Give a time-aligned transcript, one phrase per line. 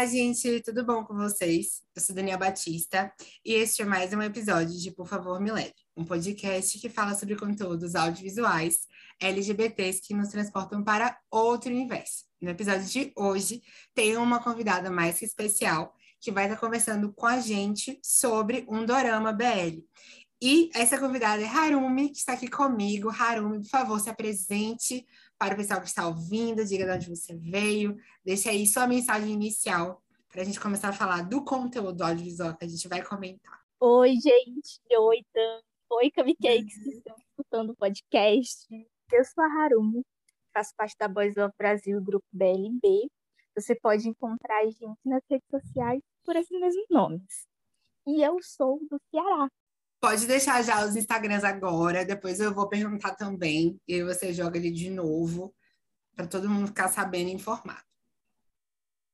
[0.00, 1.82] Olá, gente, tudo bom com vocês?
[1.94, 3.12] Eu sou Daniel Batista
[3.44, 7.14] e este é mais um episódio de Por Favor Me Leve, um podcast que fala
[7.14, 8.78] sobre conteúdos audiovisuais
[9.20, 12.24] LGBTs que nos transportam para outro universo.
[12.40, 13.60] No episódio de hoje,
[13.94, 18.86] tem uma convidada mais que especial que vai estar conversando com a gente sobre um
[18.86, 19.84] dorama BL.
[20.40, 23.10] E essa convidada é Harumi, que está aqui comigo.
[23.10, 25.06] Harumi, por favor, se apresente
[25.40, 29.32] para o pessoal que está ouvindo, diga de onde você veio, deixe aí sua mensagem
[29.32, 33.58] inicial para a gente começar a falar do conteúdo audiovisual que a gente vai comentar.
[33.80, 34.78] Oi, gente.
[34.94, 35.60] Oi, Dan.
[35.92, 38.66] Oi, Cupcakes que estão escutando o podcast.
[39.10, 40.04] Eu sou a Harumi,
[40.52, 43.10] faço parte da Boys Love Brasil, grupo BLB.
[43.56, 47.46] Você pode encontrar a gente nas redes sociais por esses mesmos nomes.
[48.06, 49.48] E eu sou do Ceará,
[50.00, 54.56] Pode deixar já os Instagrams agora, depois eu vou perguntar também, e aí você joga
[54.56, 55.54] ele de novo,
[56.16, 57.84] para todo mundo ficar sabendo e informado.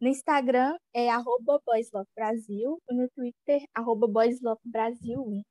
[0.00, 1.60] No Instagram é arroba
[2.14, 4.06] Brasil, e no Twitter, arroba
[4.64, 5.42] Brasil.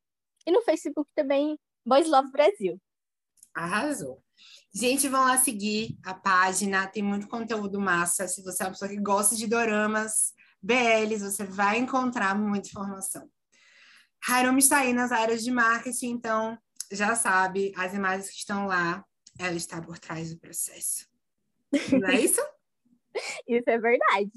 [0.48, 2.80] E no Facebook também, Boys Love Brasil.
[3.54, 4.24] Arrasou.
[4.74, 8.28] Gente, vão lá seguir a página, tem muito conteúdo massa.
[8.28, 13.30] Se você é uma pessoa que gosta de doramas, BLs, você vai encontrar muita informação.
[14.28, 16.58] Harumi está aí nas áreas de marketing, então
[16.92, 19.04] já sabe, as imagens que estão lá,
[19.38, 21.08] ela está por trás do processo.
[21.92, 22.42] Não é isso?
[23.48, 24.32] isso é verdade.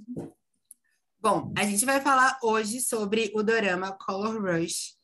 [1.21, 4.97] Bom, a gente vai falar hoje sobre o dorama Color Rush.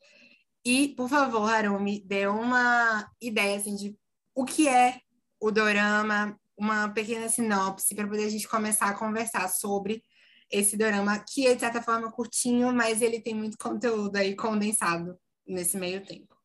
[0.63, 3.97] E, por favor, Harumi, dê uma ideia assim, de
[4.33, 4.99] o que é
[5.39, 10.01] o dorama, uma pequena sinopse para poder a gente começar a conversar sobre
[10.49, 15.19] esse dorama, que é, de certa forma, curtinho, mas ele tem muito conteúdo aí condensado
[15.45, 16.35] nesse meio tempo.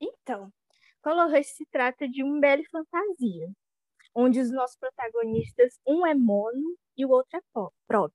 [0.00, 0.52] Então,
[1.02, 3.50] Color Rush se trata de um belo fantasia,
[4.14, 7.40] onde os nossos protagonistas, um é mono e o outro é
[7.86, 8.12] prop.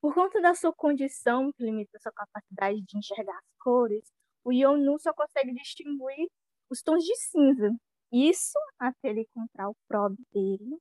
[0.00, 4.10] Por conta da sua condição, que limita sua capacidade de enxergar as cores,
[4.44, 6.28] o Yonu só consegue distinguir
[6.70, 7.70] os tons de cinza.
[8.12, 10.78] Isso até ele encontrar o prob dele,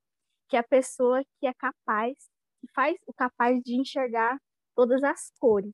[0.47, 2.15] que é a pessoa que é capaz
[2.59, 4.37] que faz o capaz de enxergar
[4.75, 5.73] todas as cores.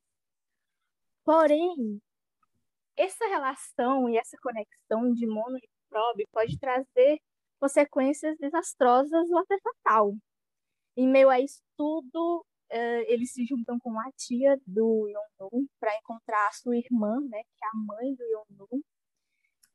[1.24, 2.02] Porém,
[2.98, 7.20] essa relação e essa conexão de mono e probe pode trazer
[7.60, 10.16] consequências desastrosas ou até fatal.
[10.96, 15.96] Em meio a isso tudo, uh, eles se juntam com a tia do Yondu para
[15.98, 18.84] encontrar a sua irmã, né, que é a mãe do Yondu,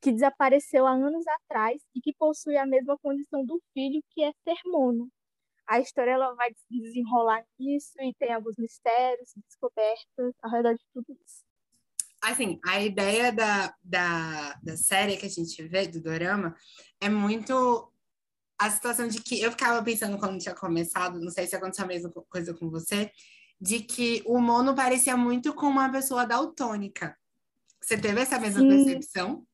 [0.01, 4.31] que desapareceu há anos atrás e que possui a mesma condição do filho, que é
[4.43, 5.11] ser mono
[5.71, 11.17] a história ela vai desenrolar nisso e tem alguns mistérios, descobertas ao redor de tudo
[11.25, 11.45] isso.
[12.21, 16.53] Assim, a ideia da, da, da série que a gente vê, do Dorama,
[16.99, 17.89] é muito
[18.59, 21.87] a situação de que eu ficava pensando quando tinha começado, não sei se aconteceu a
[21.87, 23.09] mesma coisa com você,
[23.59, 27.17] de que o Mono parecia muito com uma pessoa daltônica.
[27.81, 28.67] Você teve essa mesma Sim.
[28.67, 29.47] percepção?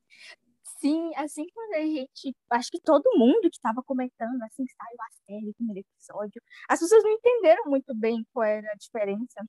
[0.80, 2.34] Sim, assim quando a gente.
[2.50, 6.78] Acho que todo mundo que estava comentando, assim, que saiu a série, primeiro episódio, as
[6.80, 9.44] pessoas não entenderam muito bem qual era a diferença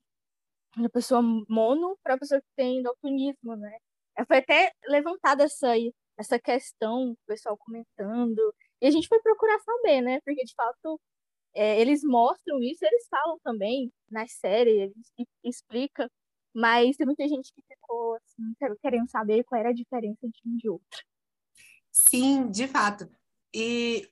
[0.76, 3.78] da pessoa mono para a pessoa que tem daltonismo, né?
[4.26, 5.68] Foi até levantada essa,
[6.18, 10.20] essa questão, o pessoal comentando, e a gente foi procurar saber, né?
[10.24, 11.00] Porque de fato
[11.54, 15.12] é, eles mostram isso, eles falam também na série, eles
[15.44, 16.08] explicam,
[16.54, 20.56] mas tem muita gente que ficou assim, querendo saber qual era a diferença de um
[20.56, 21.09] de outro.
[22.08, 23.08] Sim, de fato.
[23.54, 24.08] E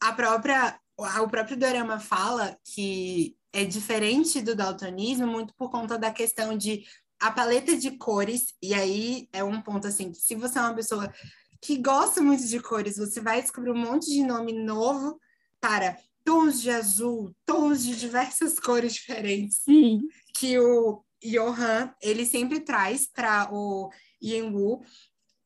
[0.00, 6.10] a própria, o próprio Dorama fala que é diferente do daltonismo muito por conta da
[6.10, 6.84] questão de
[7.20, 10.74] a paleta de cores, e aí é um ponto assim, que se você é uma
[10.74, 11.12] pessoa
[11.60, 15.18] que gosta muito de cores, você vai descobrir um monte de nome novo
[15.60, 19.62] para tons de azul, tons de diversas cores diferentes.
[19.64, 20.02] Sim.
[20.34, 23.90] Que o Johan, ele sempre traz para o
[24.22, 24.84] Yengu,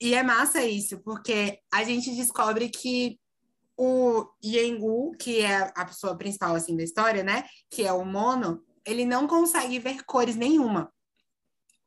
[0.03, 3.21] e é massa isso, porque a gente descobre que
[3.77, 8.65] o Yengu, que é a pessoa principal assim da história, né, que é o mono,
[8.85, 10.93] ele não consegue ver cores nenhuma.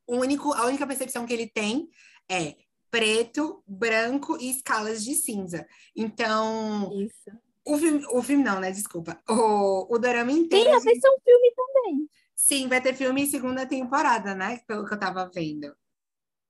[0.08, 1.90] O único, a única percepção que ele tem
[2.32, 2.56] é
[2.90, 5.68] preto, branco e escalas de cinza.
[5.94, 7.38] Então, isso.
[7.66, 8.72] O filme, o filme não, né?
[8.72, 9.22] Desculpa.
[9.28, 10.80] O, o drama inteiro.
[10.80, 12.10] Sim, vai ser um filme também.
[12.34, 14.62] Sim, vai ter filme em segunda temporada, né?
[14.66, 15.76] Pelo que eu tava vendo.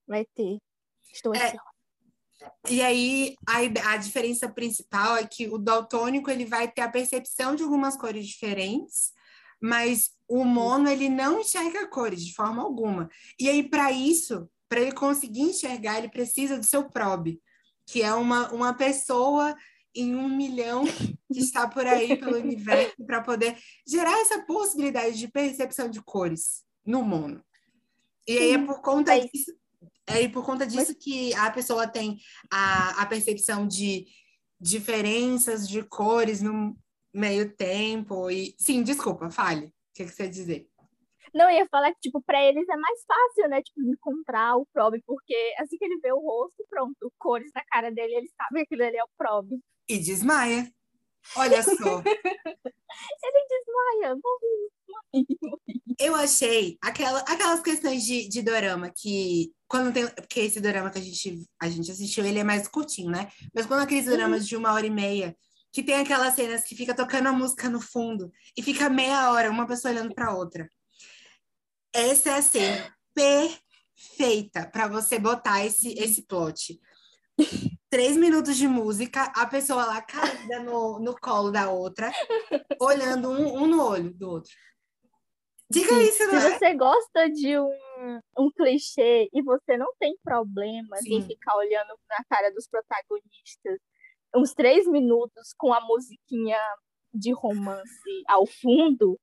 [0.07, 0.59] Vai ter.
[1.15, 1.55] Estou é,
[2.69, 7.55] E aí, a, a diferença principal é que o daltônico ele vai ter a percepção
[7.55, 9.13] de algumas cores diferentes,
[9.61, 13.09] mas o mono ele não enxerga cores de forma alguma.
[13.39, 17.41] E aí, para isso, para ele conseguir enxergar, ele precisa do seu probe,
[17.87, 19.55] que é uma, uma pessoa
[19.95, 20.83] em um milhão
[21.31, 23.57] que está por aí pelo universo para poder
[23.87, 27.41] gerar essa possibilidade de percepção de cores no mundo.
[28.27, 29.53] E aí é por conta disso,
[30.07, 32.17] é por conta disso que a pessoa tem
[32.51, 34.05] a, a percepção de
[34.59, 36.75] diferenças de cores no
[37.13, 38.29] meio tempo.
[38.29, 39.67] E sim, desculpa, fale.
[39.67, 40.69] O que, que você ia dizer?
[41.33, 43.61] Não, eu ia falar que, tipo, pra eles é mais fácil, né?
[43.61, 47.91] Tipo, encontrar o Prob, porque assim que ele vê o rosto, pronto, cores na cara
[47.91, 49.59] dele, ele sabe que aquilo ali é o Prob.
[49.89, 50.71] E desmaia.
[51.35, 51.71] Olha só.
[53.23, 54.69] Ele desmaia, morri,
[55.11, 55.81] morri.
[55.99, 60.07] Eu achei aquela, aquelas questões de, de dorama que quando tem.
[60.07, 63.29] Porque esse dorama que a gente, a gente assistiu, ele é mais curtinho, né?
[63.53, 65.35] Mas quando aqueles doramas de uma hora e meia,
[65.71, 69.51] que tem aquelas cenas que fica tocando a música no fundo e fica meia hora
[69.51, 70.69] uma pessoa olhando para outra.
[71.93, 76.79] Essa é a cena perfeita para você botar esse, esse plot.
[77.89, 82.11] Três minutos de música, a pessoa lá caída no, no colo da outra,
[82.79, 84.51] olhando um, um no olho do outro.
[85.69, 86.01] Diga Sim.
[86.01, 86.57] isso, não Se é?
[86.57, 91.15] você gosta de um, um clichê e você não tem problema Sim.
[91.15, 93.79] em ficar olhando na cara dos protagonistas
[94.35, 96.59] uns três minutos com a musiquinha
[97.13, 99.17] de romance ao fundo,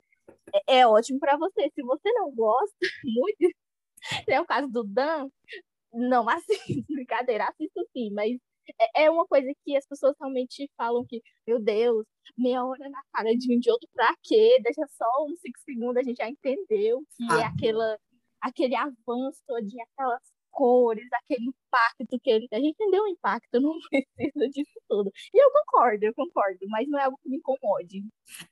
[0.69, 1.71] é, é ótimo pra você.
[1.75, 2.75] Se você não gosta
[3.05, 3.55] muito,
[4.29, 5.29] é o caso do Dan,
[5.93, 8.39] não assista, brincadeira, assista sim, mas
[8.97, 12.07] é, é uma coisa que as pessoas realmente falam que, meu Deus,
[12.37, 14.59] meia hora na cara de um de outro pra quê?
[14.63, 17.49] Deixa só uns cinco segundos, a gente já entendeu que é Ah.
[17.49, 17.99] aquela,
[18.41, 22.47] aquele avanço todinho, aquelas cores, aquele impacto que ele.
[22.53, 25.11] A gente entendeu o impacto, não precisa disso tudo.
[25.35, 28.03] E eu concordo, eu concordo, mas não é algo que me incomode.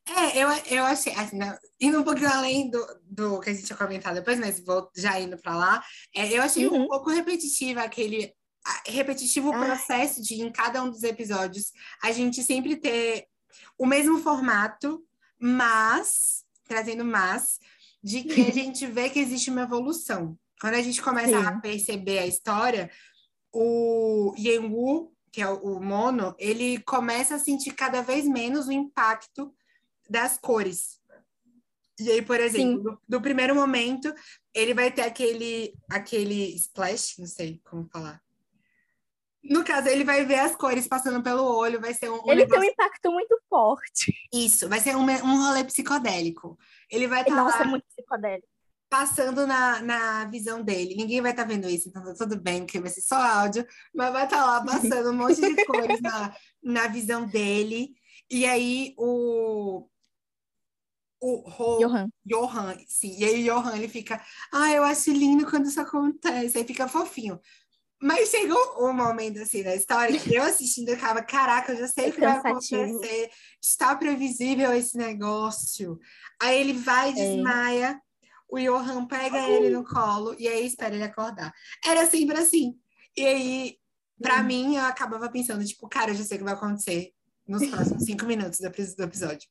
[0.08, 0.48] É, eu,
[0.78, 4.14] eu achei, assim, né, indo um pouquinho além do, do que a gente tinha comentado
[4.14, 5.84] depois, mas vou já indo para lá,
[6.16, 6.86] é, eu achei um Uhum.
[6.88, 8.34] pouco repetitiva aquele
[8.86, 9.66] repetitivo Ai.
[9.66, 11.72] processo de em cada um dos episódios
[12.02, 13.26] a gente sempre ter
[13.78, 15.04] o mesmo formato,
[15.38, 17.58] mas trazendo mas
[18.02, 20.38] de que a gente vê que existe uma evolução.
[20.60, 21.60] Quando a gente começa a Sim.
[21.60, 22.90] perceber a história,
[23.52, 28.72] o Yenwu, que é o, o mono, ele começa a sentir cada vez menos o
[28.72, 29.54] impacto
[30.08, 31.00] das cores.
[31.98, 34.12] E aí, por exemplo, do, do primeiro momento,
[34.54, 38.22] ele vai ter aquele, aquele splash, não sei como falar.
[39.42, 42.46] No caso, ele vai ver as cores passando pelo olho, vai ser um, um Ele
[42.46, 44.12] tem um negócio- impacto muito forte.
[44.32, 46.58] Isso, vai ser um, um rolê psicodélico.
[46.90, 48.46] Ele vai estar Nossa, lá é muito psicodélico.
[48.90, 50.94] passando na, na visão dele.
[50.94, 54.12] Ninguém vai estar vendo isso, então tá tudo bem, porque vai ser só áudio, mas
[54.12, 54.62] vai estar lá
[55.00, 57.94] passando um monte de cores na, na visão dele.
[58.30, 59.86] E aí o.
[61.22, 62.08] O Ho, Johan.
[62.24, 63.14] Johan, sim.
[63.18, 66.88] E aí o Johan ele fica, ah, eu acho lindo quando isso acontece, aí fica
[66.88, 67.38] fofinho.
[68.02, 68.58] Mas chegou
[68.88, 72.08] um momento assim na história que eu assistindo eu ficava, caraca, eu já sei É
[72.08, 73.30] o que vai acontecer,
[73.62, 75.98] está previsível esse negócio.
[76.40, 78.00] Aí ele vai, desmaia,
[78.48, 81.52] o Johan pega ele no colo e aí espera ele acordar.
[81.84, 82.74] Era sempre assim.
[83.16, 83.76] E aí,
[84.20, 84.44] pra Uhum.
[84.44, 87.12] mim, eu acabava pensando, tipo, cara, eu já sei o que vai acontecer
[87.46, 89.46] nos próximos cinco minutos do epi- do episódio.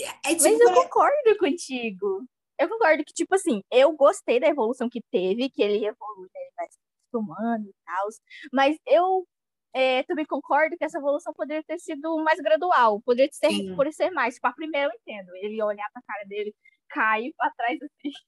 [0.00, 2.24] É, é tipo, Mas eu concordo contigo.
[2.58, 6.40] Eu concordo que, tipo assim, eu gostei da evolução que teve, que ele evolui, né,
[6.40, 8.08] ele vai se acostumando e tal.
[8.52, 9.26] Mas eu
[9.74, 13.00] é, também concordo que essa evolução poderia ter sido mais gradual.
[13.02, 13.74] Poderia ser, Sim.
[13.76, 14.34] por ser mais.
[14.34, 15.34] Tipo, a primeira eu entendo.
[15.36, 16.54] Ele olhar pra cara dele,
[16.88, 18.10] cair pra trás assim.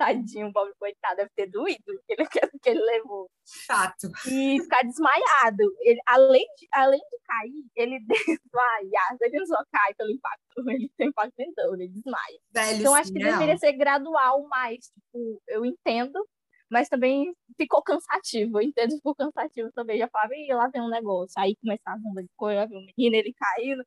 [0.00, 2.24] Tadinho, o pobre coitado, deve ter doído ele,
[2.62, 3.28] que ele levou.
[3.46, 4.08] chato.
[4.26, 5.62] E ficar desmaiado.
[5.82, 9.18] Ele, além, de, além de cair, ele desmaia.
[9.20, 12.38] Ele não só cai pelo impacto, ele tem impacto então, ele desmaia.
[12.50, 13.38] Velho, Então acho que surreal.
[13.38, 14.86] deveria ser gradual mais.
[14.86, 16.26] Tipo, eu entendo,
[16.70, 18.58] mas também ficou cansativo.
[18.58, 19.98] Eu entendo ficou cansativo também.
[19.98, 21.34] Já falava, ih, lá vem um negócio.
[21.36, 22.28] Aí começava a bomba de
[22.68, 23.84] vem um menino, ele caindo.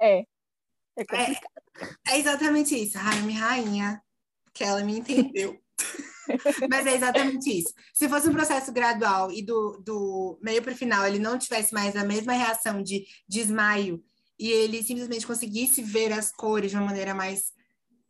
[0.00, 0.24] É.
[0.98, 1.98] É complicado.
[2.08, 4.02] É exatamente isso, Raime Rainha,
[4.52, 5.60] que ela me entendeu.
[6.70, 7.72] Mas é exatamente isso.
[7.92, 11.72] Se fosse um processo gradual e do, do meio para o final ele não tivesse
[11.72, 14.02] mais a mesma reação de desmaio
[14.38, 17.52] e ele simplesmente conseguisse ver as cores de uma maneira mais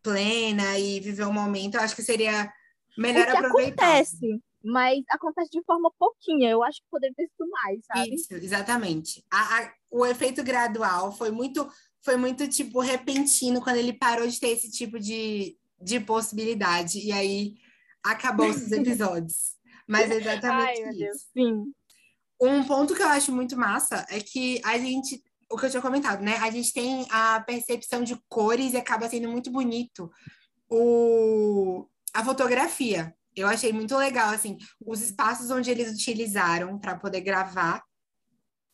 [0.01, 2.49] plena e viver o momento, eu acho que seria
[2.97, 6.49] melhor o que acontece, mas acontece de forma pouquinha.
[6.49, 8.15] Eu acho que poderia ter sido mais, sabe?
[8.15, 9.23] Isso, exatamente.
[9.31, 11.69] A- a- o efeito gradual foi muito,
[12.01, 16.99] foi muito tipo repentino quando ele parou de ter esse tipo de, de possibilidade.
[16.99, 17.55] E aí
[18.03, 19.55] acabou os episódios.
[19.87, 20.99] Mas é Ai, exatamente meu isso.
[20.99, 21.73] Deus, sim.
[22.41, 25.81] Um ponto que eu acho muito massa é que a gente, o que eu tinha
[25.81, 26.35] comentado, né?
[26.37, 30.11] A gente tem a percepção de cores e acaba sendo muito bonito
[30.69, 33.13] o, a fotografia.
[33.35, 37.83] Eu achei muito legal, assim, os espaços onde eles utilizaram para poder gravar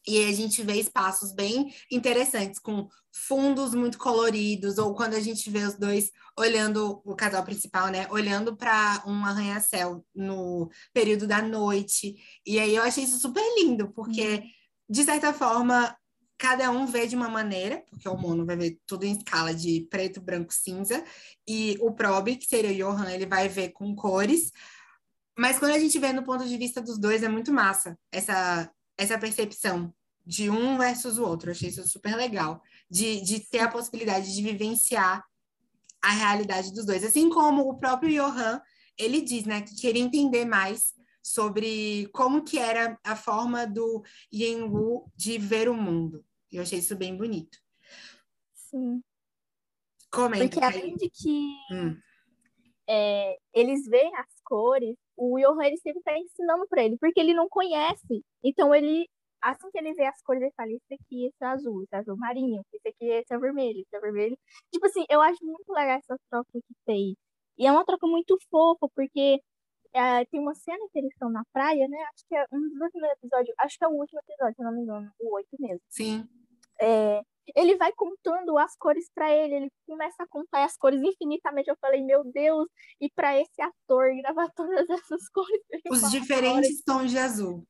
[0.06, 5.50] E a gente vê espaços bem interessantes, com fundos muito coloridos, ou quando a gente
[5.50, 8.08] vê os dois olhando, o casal principal, né?
[8.10, 12.16] Olhando para um arranha-céu no período da noite.
[12.46, 14.44] E aí eu achei isso super lindo, porque,
[14.90, 15.96] de certa forma,
[16.38, 19.88] cada um vê de uma maneira, porque o Mono vai ver tudo em escala de
[19.90, 21.04] preto, branco, cinza,
[21.48, 24.52] e o Probe, que seria o Johan, ele vai ver com cores.
[25.38, 28.70] Mas quando a gente vê no ponto de vista dos dois, é muito massa essa
[28.96, 29.94] essa percepção
[30.26, 31.50] de um versus o outro.
[31.50, 35.24] Eu achei isso super legal, de, de ter a possibilidade de vivenciar
[36.02, 37.04] a realidade dos dois.
[37.04, 38.62] Assim como o próprio Johan,
[38.98, 40.94] ele diz, né, que queria entender mais
[41.24, 46.26] sobre como que era a forma do Yenwu de ver o mundo.
[46.52, 47.58] Eu achei isso bem bonito.
[48.54, 49.02] Sim.
[50.12, 50.44] Comenta.
[50.44, 51.98] Porque além de que hum.
[52.88, 57.34] é, eles veem as cores, o Johan ele sempre está ensinando para ele, porque ele
[57.34, 58.24] não conhece.
[58.44, 59.10] Então ele,
[59.42, 62.00] assim que ele vê as cores, ele fala: esse aqui, esse é azul, esse é
[62.00, 64.38] azul marinho, esse aqui, esse é vermelho, esse é vermelho.
[64.72, 67.16] Tipo assim, eu acho muito legal essa troca que tem.
[67.58, 69.40] E é uma troca muito fofa, porque
[69.94, 71.98] é, tem uma cena que eles estão na praia, né?
[72.14, 74.74] Acho que é um dos últimos episódios, acho que é o último episódio, se não
[74.74, 75.82] me engano, o oito mesmo.
[75.90, 76.28] Sim.
[76.82, 77.22] É,
[77.56, 81.70] ele vai contando as cores para ele, ele começa a contar as cores infinitamente.
[81.70, 82.68] Eu falei, meu Deus,
[83.00, 85.62] e para esse ator gravar todas essas cores.
[85.90, 87.64] Os diferentes tons de azul.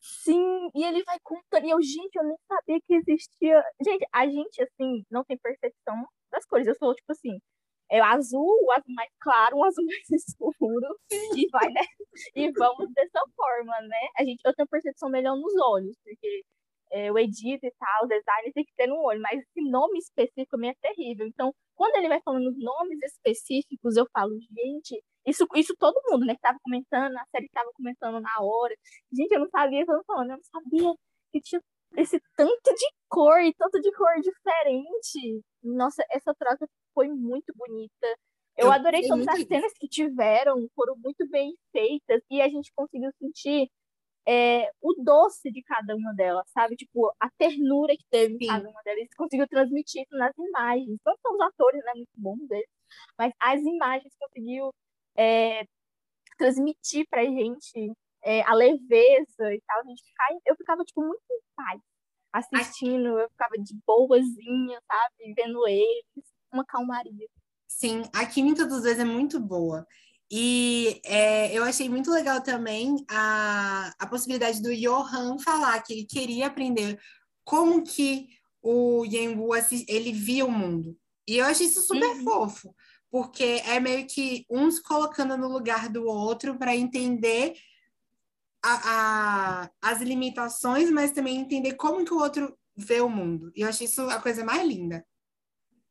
[0.00, 1.64] Sim, e ele vai contando.
[1.64, 3.64] E eu, gente, eu nem sabia que existia.
[3.82, 6.66] Gente, a gente, assim, não tem percepção das cores.
[6.66, 7.38] Eu sou, tipo assim,
[7.94, 10.98] é azul, o azul mais claro, o azul mais escuro.
[11.36, 11.82] E vai, né?
[12.34, 14.08] E vamos dessa forma, né?
[14.18, 16.42] A gente, eu tenho percepção melhor nos olhos, porque
[16.90, 19.98] é, o edito e tal, o design tem que ter no olho, mas esse nome
[19.98, 21.26] específico é terrível.
[21.26, 26.26] Então, quando ele vai falando os nomes específicos, eu falo, gente, isso, isso todo mundo,
[26.26, 28.74] né, que tava comentando, a série tava comentando na hora.
[29.12, 30.94] Gente, eu não sabia, eu não falando, eu não sabia
[31.32, 31.60] que tinha
[31.96, 35.42] esse tanto de cor e tanto de cor diferente.
[35.62, 38.06] Nossa, essa troca foi muito bonita.
[38.56, 43.10] Eu, adorei todas as cenas que tiveram, foram muito bem feitas e a gente conseguiu
[43.18, 43.68] sentir
[44.26, 46.76] é, o doce de cada uma delas, sabe?
[46.76, 49.08] Tipo, a ternura que teve em cada uma delas.
[49.16, 50.98] Conseguiu transmitir isso nas imagens.
[51.04, 51.92] Não são os atores, né?
[51.94, 52.68] Muito bons deles.
[53.18, 54.72] Mas as imagens conseguiu
[55.16, 55.64] é,
[56.38, 57.92] transmitir pra gente
[58.24, 59.80] é, a leveza e tal.
[59.80, 61.80] A gente ficava, eu ficava, tipo, muito em paz
[62.32, 63.18] assistindo.
[63.18, 65.34] Eu ficava de boazinha, sabe?
[65.36, 66.24] Vendo eles.
[66.52, 67.28] Uma calmaria.
[67.66, 69.86] Sim, a química dos dois é muito boa.
[70.30, 76.04] E é, eu achei muito legal também a, a possibilidade do Johan falar que ele
[76.04, 76.98] queria aprender
[77.44, 78.28] como que
[78.62, 79.50] o Yenwu
[79.88, 80.96] ele via o mundo.
[81.26, 82.24] E eu achei isso super uhum.
[82.24, 82.74] fofo,
[83.10, 87.54] porque é meio que uns colocando no lugar do outro para entender
[88.64, 93.52] a, a, as limitações, mas também entender como que o outro vê o mundo.
[93.54, 95.04] E eu achei isso a coisa mais linda.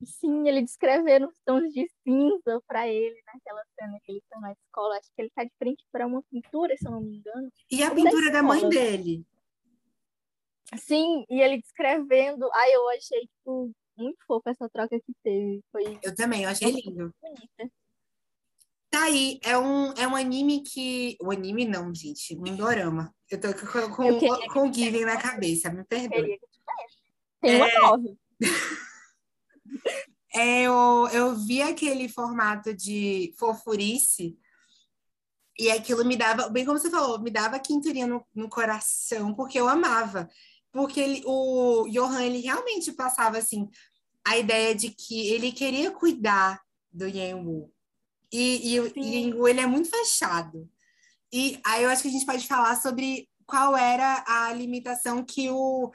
[0.04, 4.52] Sim, ele descrevendo os tons de cinza para ele naquela cena que ele está na
[4.52, 4.98] escola.
[4.98, 7.50] Acho que ele está de frente para uma pintura, se eu não me engano.
[7.72, 9.26] E a pintura da, da mãe dele.
[10.78, 12.50] Sim, e ele descrevendo.
[12.54, 15.64] Ai, eu achei tipo, muito fofa essa troca que teve.
[15.72, 17.14] Foi eu também, eu achei lindo.
[17.22, 17.72] Bonita.
[18.94, 21.18] Tá aí, é um, é um anime que.
[21.20, 23.12] O anime não, gente, um dorama.
[23.28, 26.40] Eu tô com, com, com o Given na cabeça, me perdoe.
[27.42, 27.80] Tem uma é...
[27.80, 28.18] nove.
[30.36, 34.36] É, eu, eu vi aquele formato de fofurice
[35.60, 39.60] e aquilo me dava, bem como você falou, me dava quinturinha no, no coração, porque
[39.60, 40.28] eu amava.
[40.72, 43.70] Porque ele, o Johan, ele realmente passava, assim,
[44.26, 46.60] a ideia de que ele queria cuidar
[46.92, 47.72] do Yenwu.
[48.34, 50.68] E, e o Yenwu, ele é muito fechado.
[51.32, 55.50] E aí eu acho que a gente pode falar sobre qual era a limitação que
[55.50, 55.92] o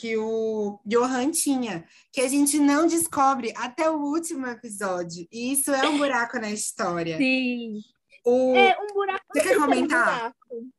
[0.00, 5.26] que o Johan tinha, que a gente não descobre até o último episódio.
[5.32, 7.16] E isso é um buraco na história.
[7.16, 7.80] Sim.
[8.24, 8.54] O...
[8.54, 9.24] É um buraco.
[9.32, 10.34] Você quer comentar?
[10.50, 10.70] Um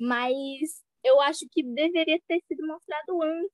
[0.00, 3.52] Mas eu acho que deveria ter sido mostrado antes.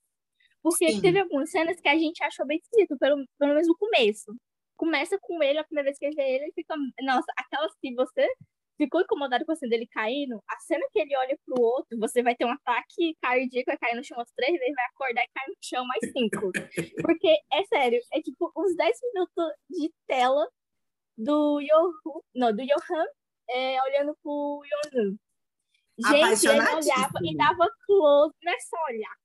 [0.62, 1.00] Porque Sim.
[1.00, 4.34] teve algumas cenas que a gente achou bem esquisito, pelo, pelo menos no começo.
[4.78, 6.74] Começa com ele, a primeira vez que vê ele, ele fica.
[7.02, 8.26] Nossa, aquela se você
[8.78, 12.22] ficou incomodado com a cena dele caindo, a cena que ele olha pro outro, você
[12.22, 15.28] vai ter um ataque cardíaco, vai cair no chão umas três vezes, vai acordar e
[15.34, 16.52] cair no chão mais cinco.
[17.18, 20.48] Porque, é sério, é tipo uns 10 minutos de tela
[21.16, 23.04] do Yohu, não, do Johan
[23.50, 25.18] é, olhando pro Yonu.
[25.98, 29.16] Gente, ele olhava e dava close, não é só olhar,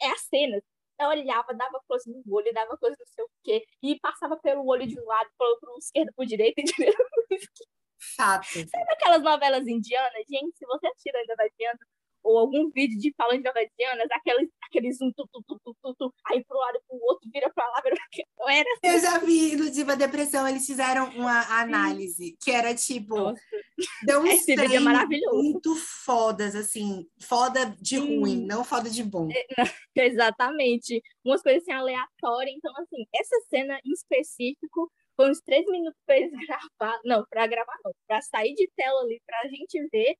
[0.00, 0.62] é a cena.
[1.00, 4.66] Eu olhava, dava close no olho, dava close não sei o quê, e passava pelo
[4.66, 7.74] olho de um lado, pelo, pro esquerdo, pro direito, e direito pro esquerdo.
[8.16, 8.44] Fato.
[8.46, 10.24] Sabe aquelas novelas indianas?
[10.28, 11.78] Gente, se você assistir ainda vai vendo,
[12.24, 16.14] ou algum vídeo de falando de novedianas, aqueles, aqueles um tu, tu, tu, tu, tu,
[16.26, 18.96] aí pro lado pro outro, vira pra lá, vira pra era assim.
[18.96, 23.16] Eu já vi no Diva Depressão, eles fizeram uma análise que era tipo.
[23.16, 23.40] Nossa.
[24.04, 25.36] Deu uns Esse vídeo é maravilhoso.
[25.36, 28.20] muito fodas, assim, foda de hum.
[28.20, 29.28] ruim, não foda de bom.
[29.30, 29.46] É,
[29.96, 31.02] exatamente.
[31.24, 32.54] Umas coisas assim aleatórias.
[32.56, 37.00] Então, assim, essa cena em específico foi uns três minutos pra eles gravar.
[37.04, 40.16] Não, pra gravar não, pra sair de tela ali, pra gente ver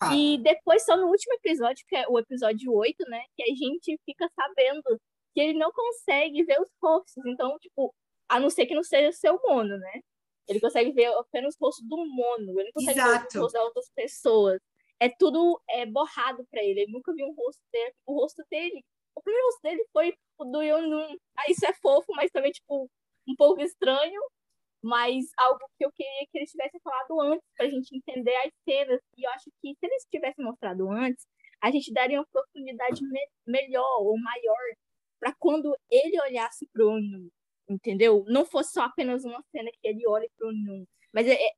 [0.00, 0.14] ah.
[0.14, 3.22] E depois, só no último episódio, que é o episódio 8, né?
[3.36, 5.00] Que a gente fica sabendo
[5.34, 7.24] que ele não consegue ver os rostos.
[7.26, 7.94] Então, tipo,
[8.28, 10.00] a não ser que não seja o seu mono, né?
[10.48, 12.58] Ele consegue ver apenas o rosto do mono.
[12.58, 13.20] Ele não consegue Exato.
[13.20, 14.60] ver os rostos das outras pessoas.
[14.98, 16.80] É tudo é, borrado pra ele.
[16.80, 17.94] Ele nunca viu um rosto dele.
[18.06, 18.84] O rosto dele.
[19.14, 21.16] O primeiro rosto dele foi o do Yonun.
[21.36, 22.90] Ah, isso é fofo, mas também, tipo,
[23.28, 24.20] um pouco estranho
[24.82, 28.52] mas algo que eu queria que eles tivessem falado antes, para a gente entender as
[28.64, 29.00] cenas.
[29.16, 31.26] E eu acho que se eles tivessem mostrado antes,
[31.60, 34.56] a gente daria uma oportunidade me melhor ou maior
[35.20, 37.28] para quando ele olhasse para o Nun,
[37.68, 38.24] entendeu?
[38.26, 40.86] Não fosse só apenas uma cena que ele olhe para o Nun.
[41.12, 41.50] Mas é, é,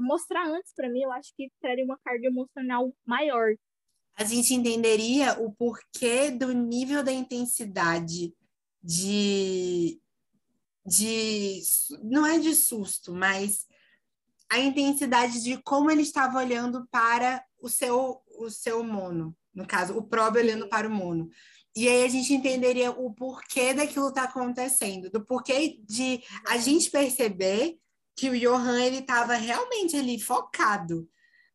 [0.00, 3.54] mostrar antes, para mim, eu acho que traria uma carga emocional maior.
[4.16, 8.34] A gente entenderia o porquê do nível da intensidade
[8.82, 10.00] de
[10.86, 11.60] de
[12.02, 13.66] não é de susto, mas
[14.50, 19.96] a intensidade de como ele estava olhando para o seu o seu mono, no caso,
[19.96, 21.28] o próprio olhando para o mono.
[21.76, 26.90] E aí a gente entenderia o porquê daquilo tá acontecendo, do porquê de a gente
[26.90, 27.76] perceber
[28.16, 31.08] que o Johan ele estava realmente ali focado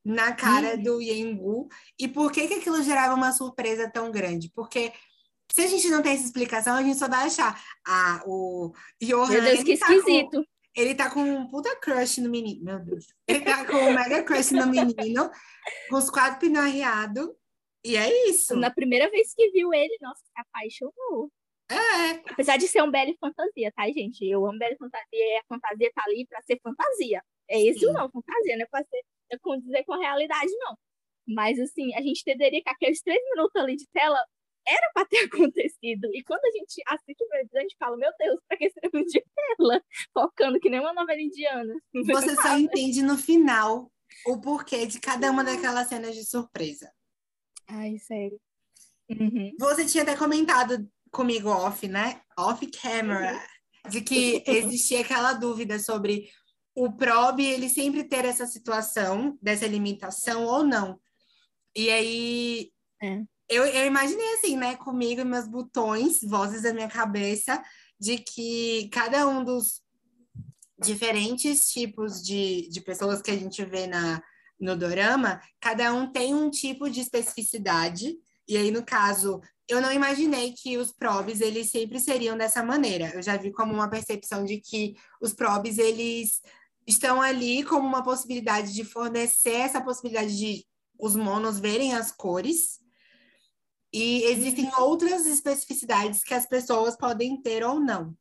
[0.03, 0.83] na cara uhum.
[0.83, 4.51] do Yengu e por que que aquilo gerava uma surpresa tão grande?
[4.53, 4.91] Porque
[5.51, 7.61] se a gente não tem essa explicação, a gente só vai achar.
[7.85, 9.29] Ah, o Johan.
[9.29, 10.37] Meu Deus, que tá esquisito.
[10.37, 12.63] Com, ele tá com um puta crush no menino.
[12.63, 13.07] Meu Deus.
[13.27, 15.29] Ele tá com um mega crush no menino,
[15.89, 17.29] com os quatro pneus arriados.
[17.83, 18.55] E é isso.
[18.55, 21.31] Na primeira vez que viu ele, nossa, se apaixonou.
[21.71, 22.31] É.
[22.31, 24.25] Apesar de ser um belo fantasia, tá, gente?
[24.25, 27.21] Eu amo belo fantasia e a fantasia tá ali pra ser fantasia.
[27.47, 30.75] É esse ou não, fantasia, não é pra ser é dizer com realidade, não.
[31.27, 34.17] Mas, assim, a gente entenderia que aqueles três minutos ali de tela
[34.69, 36.09] era para ter acontecido.
[36.13, 38.79] E quando a gente assiste o vídeo, a gente fala, meu Deus, pra que esse
[38.79, 39.25] de
[39.57, 39.83] tela?
[40.13, 41.73] Focando que nem uma novela indiana.
[41.93, 43.91] Você só entende no final
[44.25, 46.91] o porquê de cada uma daquelas cenas de surpresa.
[47.67, 48.39] Ai, sério.
[49.09, 49.55] Uhum.
[49.59, 52.21] Você tinha até comentado comigo off, né?
[52.37, 53.91] Off camera, uhum.
[53.91, 56.29] de que existia aquela dúvida sobre
[56.75, 60.99] o Prob ele sempre ter essa situação dessa limitação ou não.
[61.75, 66.87] E aí é eu, eu imaginei assim, né, comigo e meus botões, vozes da minha
[66.87, 67.61] cabeça,
[67.99, 69.81] de que cada um dos
[70.81, 74.21] diferentes tipos de, de pessoas que a gente vê na,
[74.59, 78.15] no dorama, cada um tem um tipo de especificidade.
[78.47, 83.11] E aí, no caso, eu não imaginei que os probes eles sempre seriam dessa maneira.
[83.13, 86.41] Eu já vi como uma percepção de que os probes eles
[86.87, 90.65] estão ali como uma possibilidade de fornecer essa possibilidade de
[90.99, 92.79] os monos verem as cores
[93.93, 94.83] e existem uhum.
[94.83, 98.15] outras especificidades que as pessoas podem ter ou não.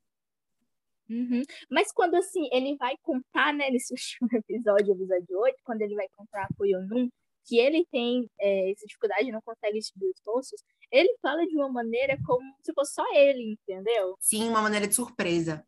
[1.08, 1.42] Uhum.
[1.70, 6.06] Mas quando assim, ele vai contar, né, nesse último episódio, episódio 8, quando ele vai
[6.16, 7.08] contar pro Yonun
[7.48, 11.70] que ele tem é, essa dificuldade não consegue subir os postos, ele fala de uma
[11.70, 14.16] maneira como se fosse só ele, entendeu?
[14.20, 15.66] Sim, uma maneira de surpresa.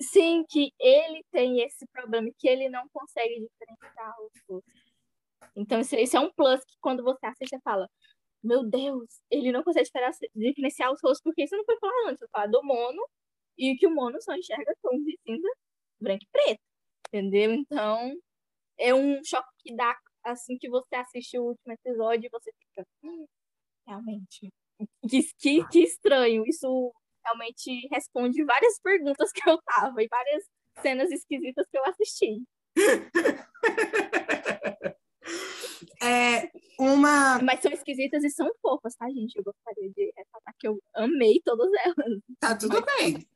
[0.00, 4.62] Sim, que ele tem esse problema, que ele não consegue diferenciar os.
[5.56, 7.90] Então, esse é um plus que quando você assiste, você fala,
[8.42, 9.88] meu Deus, ele não consegue
[10.34, 12.22] diferenciar os rostos, porque isso não foi falado antes.
[12.22, 13.02] Eu falo do mono,
[13.58, 15.48] e que o mono só enxerga tons de cinza,
[16.00, 16.60] branco e preto.
[17.08, 17.52] Entendeu?
[17.52, 18.14] Então,
[18.78, 22.86] é um choque que dá assim que você assiste o último episódio e você fica.
[23.02, 23.26] Hum,
[23.86, 24.48] realmente.
[25.08, 26.44] Que, que, que estranho.
[26.46, 26.92] Isso
[27.24, 30.44] realmente responde várias perguntas que eu tava e várias
[30.80, 32.42] cenas esquisitas que eu assisti.
[36.00, 37.40] É uma.
[37.42, 39.36] Mas são esquisitas e são fofas, tá, gente?
[39.36, 42.20] Eu gostaria de ressaltar que eu amei todas elas.
[42.38, 43.26] Tá tudo bem.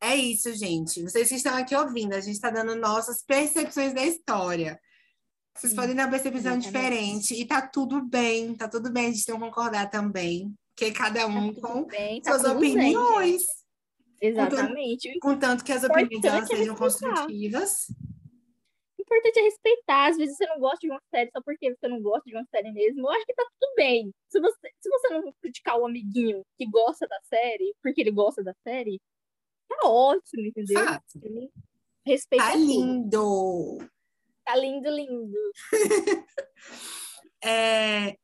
[0.00, 1.02] É isso, gente.
[1.02, 4.80] Vocês que estão aqui ouvindo, a gente está dando nossas percepções da história.
[5.54, 6.66] Vocês Sim, podem ter uma percepção exatamente.
[6.66, 11.26] diferente e tá tudo bem, tá tudo bem a gente não concordar também, porque cada
[11.26, 13.42] um tá com bem, tá suas opiniões.
[14.20, 15.18] Bem, exatamente.
[15.20, 17.88] Contanto, contanto que as opiniões sejam construtivas
[19.10, 20.06] importante é respeitar.
[20.06, 22.46] Às vezes você não gosta de uma série só porque você não gosta de uma
[22.50, 23.00] série mesmo.
[23.00, 24.12] Eu acho que tá tudo bem.
[24.28, 28.42] Se você, se você não criticar o amiguinho que gosta da série, porque ele gosta
[28.42, 29.00] da série,
[29.68, 30.80] tá ótimo, entendeu?
[32.06, 32.44] Respeita.
[32.44, 33.78] Tá lindo!
[34.44, 35.52] Tá lindo, lindo.
[37.44, 38.16] é,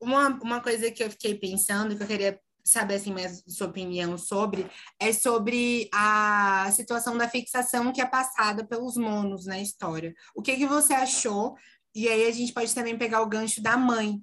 [0.00, 4.18] uma, uma coisa que eu fiquei pensando, que eu queria saber assim mais sua opinião
[4.18, 4.66] sobre,
[4.98, 10.12] é sobre a situação da fixação que é passada pelos monos na história.
[10.34, 11.56] O que, que você achou?
[11.94, 14.20] E aí a gente pode também pegar o gancho da mãe,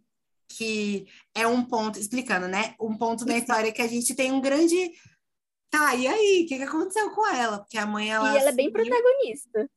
[0.49, 2.75] que é um ponto, explicando, né?
[2.79, 4.91] Um ponto da história que a gente tem um grande.
[5.71, 6.43] Tá, e aí?
[6.43, 7.59] O que, que aconteceu com ela?
[7.59, 8.33] Porque a mãe ela.
[8.33, 9.67] E ela é bem protagonista,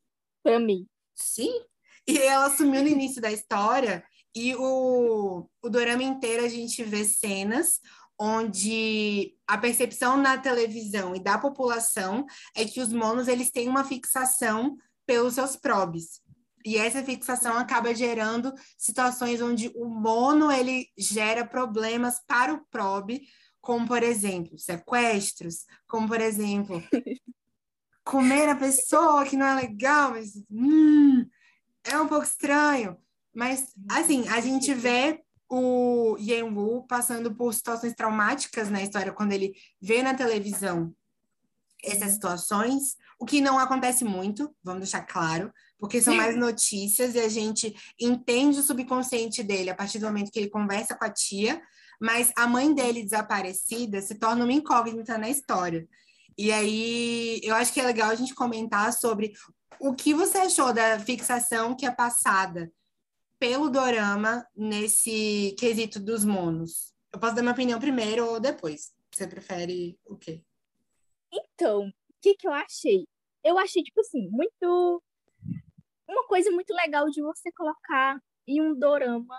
[0.43, 0.87] pra mim.
[1.15, 1.63] Sim.
[2.07, 4.05] E ela sumiu no início da história,
[4.37, 7.81] e o, o dorama inteiro a gente vê cenas
[8.19, 13.85] onde a percepção na televisão e da população é que os monos eles têm uma
[13.85, 14.77] fixação
[15.07, 16.21] pelos seus probes.
[16.65, 23.23] E essa fixação acaba gerando situações onde o mono ele gera problemas para o probe,
[23.61, 26.83] como por exemplo, sequestros, como por exemplo,
[28.05, 31.25] comer a pessoa que não é legal, mas hum,
[31.85, 32.97] é um pouco estranho.
[33.33, 39.33] Mas assim, a gente vê o Yen Wu passando por situações traumáticas na história quando
[39.33, 40.95] ele vê na televisão
[41.83, 47.21] essas situações, o que não acontece muito, vamos deixar claro, porque são mais notícias e
[47.21, 51.11] a gente entende o subconsciente dele a partir do momento que ele conversa com a
[51.11, 51.63] tia,
[52.01, 55.87] mas a mãe dele desaparecida se torna uma incógnita na história.
[56.37, 59.33] E aí, eu acho que é legal a gente comentar sobre
[59.81, 62.71] o que você achou da fixação que é passada
[63.39, 66.95] pelo dorama nesse quesito dos monos.
[67.13, 68.93] Eu posso dar minha opinião primeiro ou depois.
[69.13, 70.43] Você prefere o quê?
[71.33, 73.07] Então, o que, que eu achei?
[73.45, 75.03] Eu achei, tipo assim, muito
[76.09, 79.37] uma coisa muito legal de você colocar em um dorama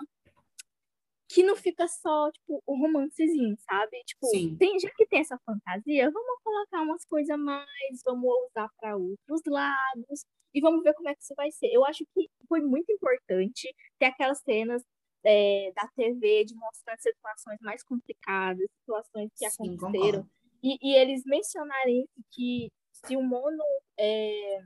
[1.29, 4.01] que não fica só, tipo, o romancezinho, sabe?
[4.05, 8.95] Tipo, tem, já que tem essa fantasia, vamos colocar umas coisas mais, vamos usar para
[8.95, 11.67] outros lados e vamos ver como é que isso vai ser.
[11.67, 14.83] Eu acho que foi muito importante ter aquelas cenas
[15.23, 20.27] é, da TV de mostrar situações mais complicadas, situações que Sim, aconteceram.
[20.63, 23.63] E, e, eles mencionarem que se o mono
[23.99, 24.61] é,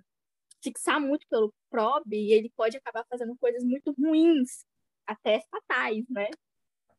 [0.64, 4.66] fixar muito pelo probe, ele pode acabar fazendo coisas muito ruins,
[5.06, 6.30] até fatais, né?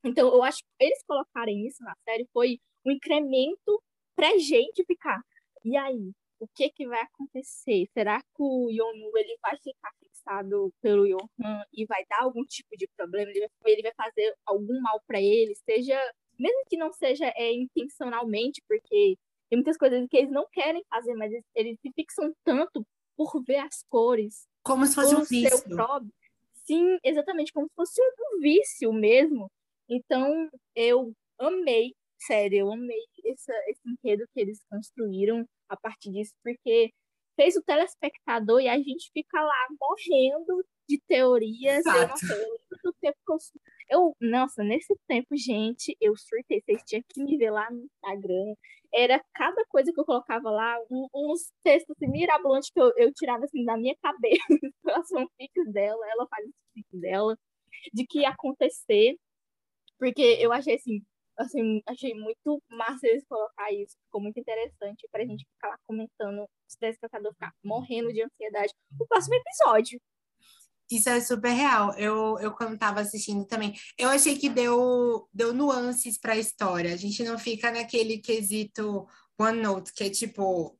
[0.05, 3.83] Então, eu acho que eles colocarem isso na série foi um incremento
[4.17, 5.23] pra gente ficar.
[5.65, 7.87] E aí, o que que vai acontecer?
[7.95, 12.77] Será que o Yonu ele vai ficar fixado pelo Yohan e vai dar algum tipo
[12.77, 13.31] de problema?
[13.31, 15.99] Ele vai, ele vai fazer algum mal para ele, seja
[16.39, 19.17] mesmo que não seja é, intencionalmente, porque
[19.49, 22.85] tem muitas coisas que eles não querem fazer, mas eles, eles se fixam tanto
[23.17, 24.47] por ver as cores.
[24.65, 25.63] Como se fosse um vício.
[25.69, 26.13] Próprio.
[26.65, 29.51] Sim, exatamente, como se fosse um vício mesmo.
[29.89, 36.33] Então, eu amei, sério, eu amei esse, esse enredo que eles construíram a partir disso,
[36.43, 36.91] porque
[37.37, 41.85] fez o telespectador e a gente fica lá morrendo de teorias.
[41.87, 43.39] Eu, nossa, eu, tempo que eu,
[43.91, 46.61] eu, nossa, nesse tempo, gente, eu surtei.
[46.61, 48.55] Vocês tinham que me ver lá no Instagram.
[48.95, 53.13] Era cada coisa que eu colocava lá, um, uns textos assim, mirabolantes que eu, eu
[53.13, 54.43] tirava assim da minha cabeça,
[54.87, 57.39] as fanfics dela, ela faz os dela,
[57.93, 59.17] de que ia acontecer.
[59.99, 61.03] Porque eu achei assim,
[61.39, 66.47] assim, achei muito massa eles colocar isso, ficou muito interessante pra gente ficar lá comentando,
[66.69, 68.73] os telespectadores ficar morrendo de ansiedade.
[68.99, 70.01] O próximo episódio.
[70.91, 71.95] Isso é super real.
[71.95, 76.93] Eu, eu quando tava assistindo também, eu achei que deu, deu nuances para a história.
[76.93, 79.07] A gente não fica naquele quesito
[79.39, 80.79] one note, que é tipo,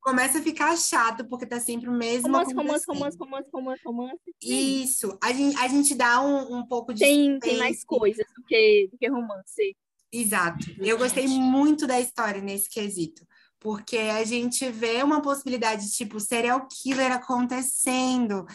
[0.00, 2.28] começa a ficar chato, porque tá sempre o mesmo.
[2.28, 4.34] Romance, romance, romance, romance, romance, romance.
[4.42, 5.18] Isso.
[5.22, 7.00] A gente, a gente dá um, um pouco de.
[7.00, 9.76] Tem, tem mais coisas do que, do que romance.
[10.12, 10.66] Exato.
[10.78, 13.26] Eu gostei muito da história nesse quesito.
[13.60, 18.46] Porque a gente vê uma possibilidade, tipo, serial killer acontecendo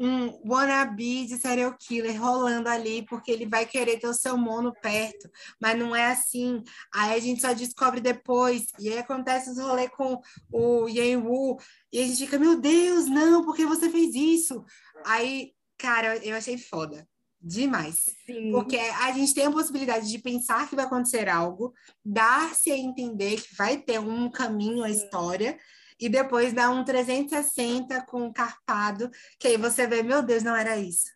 [0.00, 4.72] um wannabe de serial killer rolando ali, porque ele vai querer ter o seu mono
[4.80, 5.28] perto,
[5.60, 6.64] mas não é assim.
[6.94, 10.18] Aí a gente só descobre depois, e aí acontece os rolês com
[10.50, 11.58] o Yen Wu,
[11.92, 14.64] e a gente fica, meu Deus, não, por que você fez isso?
[15.04, 17.06] Aí, cara, eu achei foda.
[17.42, 18.04] Demais.
[18.26, 18.52] Sim.
[18.52, 23.40] Porque a gente tem a possibilidade de pensar que vai acontecer algo, dar-se a entender
[23.40, 25.58] que vai ter um caminho a história,
[26.00, 30.76] e depois dá um 360 com carpado, que aí você vê, meu Deus, não era
[30.78, 31.10] isso.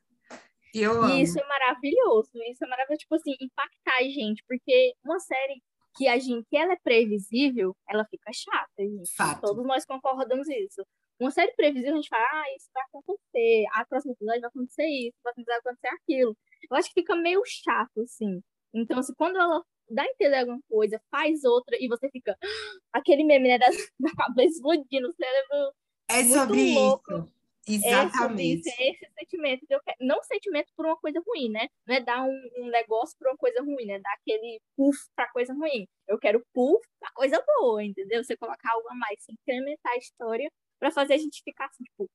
[0.74, 1.14] E eu amo.
[1.14, 5.62] Isso é maravilhoso, isso é maravilhoso, tipo assim, impactar a gente, porque uma série
[5.96, 9.14] que a gente, que ela é previsível, ela fica chata, gente.
[9.14, 9.40] Fato.
[9.40, 10.84] Todos nós concordamos isso.
[11.20, 14.86] Uma série previsível, a gente fala, ah, isso vai acontecer, a próxima episódio vai acontecer
[14.86, 16.36] isso, vai acontecer aquilo.
[16.68, 18.42] Eu acho que fica meio chato, assim.
[18.74, 22.36] Então, assim, quando ela dá a entender alguma coisa, faz outra, e você fica.
[22.92, 23.66] Aquele meme, né, da,
[24.00, 25.74] da cabeça explodindo, o cérebro.
[26.08, 27.12] É sobre louco.
[27.12, 27.34] isso.
[27.66, 28.68] Exatamente.
[28.68, 29.66] É, é esse sentimento.
[29.68, 31.68] Eu quero, não sentimento por uma coisa ruim, né?
[31.86, 33.98] Não é dar um, um negócio por uma coisa ruim, né?
[33.98, 35.88] Dar aquele puff pra coisa ruim.
[36.06, 38.22] Eu quero puff pra coisa boa, entendeu?
[38.22, 42.10] Você colocar algo a mais, incrementar a história pra fazer a gente ficar assim, tipo,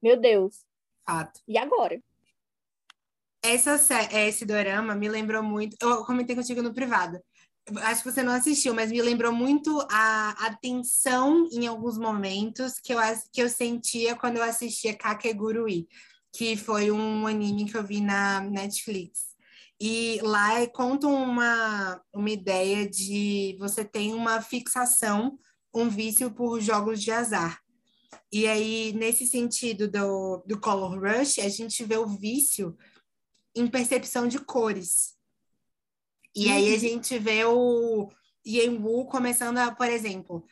[0.00, 0.64] meu Deus.
[1.04, 1.40] Fato.
[1.48, 2.00] E agora?
[3.44, 3.78] Essa,
[4.12, 5.76] esse dorama me lembrou muito.
[5.80, 7.20] Eu comentei contigo no privado
[7.82, 12.74] acho que você não assistiu, mas me lembrou muito a, a tensão em alguns momentos
[12.74, 12.98] que eu,
[13.32, 15.88] que eu sentia quando eu assistia Kakegurui,
[16.32, 19.34] que foi um anime que eu vi na Netflix.
[19.80, 25.38] E lá conta uma, uma ideia de você tem uma fixação,
[25.74, 27.60] um vício por jogos de azar.
[28.32, 32.76] E aí, nesse sentido do, do Color Rush, a gente vê o vício
[33.54, 35.14] em percepção de cores.
[36.34, 36.78] E aí a uhum.
[36.78, 38.10] gente vê o
[38.46, 40.44] Yenwu começando a, por exemplo,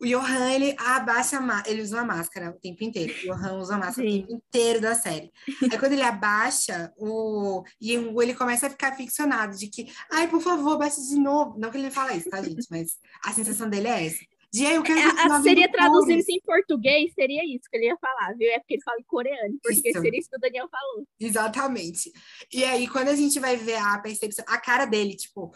[0.00, 3.12] o Johan, ele abaixa a ele usa uma máscara o tempo inteiro.
[3.12, 4.18] O Johan usa máscara Sim.
[4.18, 5.32] o tempo inteiro da série.
[5.62, 10.40] Aí quando ele abaixa, o Yenwu, ele começa a ficar ficcionado de que, ai, por
[10.40, 11.58] favor, abaixa de novo.
[11.58, 12.66] Não que ele fala isso, tá, gente?
[12.70, 14.24] Mas a sensação dele é essa.
[14.54, 18.34] De, eu quero é, seria traduzindo isso em português, seria isso que ele ia falar,
[18.36, 18.48] viu?
[18.52, 20.00] É porque ele fala em coreano, porque isso.
[20.00, 21.04] seria isso que o Daniel falou.
[21.18, 22.12] Exatamente.
[22.52, 25.52] E aí, quando a gente vai ver a percepção, a cara dele, tipo,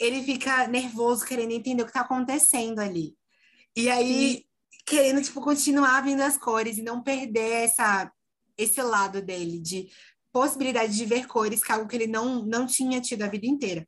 [0.00, 3.14] ele fica nervoso, querendo entender o que tá acontecendo ali.
[3.76, 4.44] E aí, Sim.
[4.86, 8.10] querendo, tipo, continuar vendo as cores e não perder essa,
[8.56, 9.90] esse lado dele, de
[10.32, 13.46] possibilidade de ver cores, que é algo que ele não, não tinha tido a vida
[13.46, 13.86] inteira.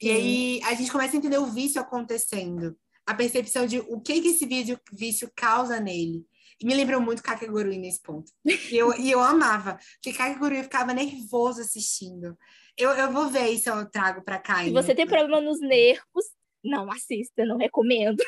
[0.00, 0.08] Sim.
[0.08, 2.74] E aí, a gente começa a entender o vício acontecendo
[3.06, 6.24] a percepção de o que, que esse vídeo, vício causa nele.
[6.60, 8.30] E me lembrou muito Kakegurui nesse ponto.
[8.44, 12.36] E eu, e eu amava, porque Kakegurui ficava nervoso assistindo.
[12.76, 14.64] Eu, eu vou ver se eu trago pra cá.
[14.64, 16.24] Se você tem problema nos nervos,
[16.62, 18.22] não assista, não recomendo.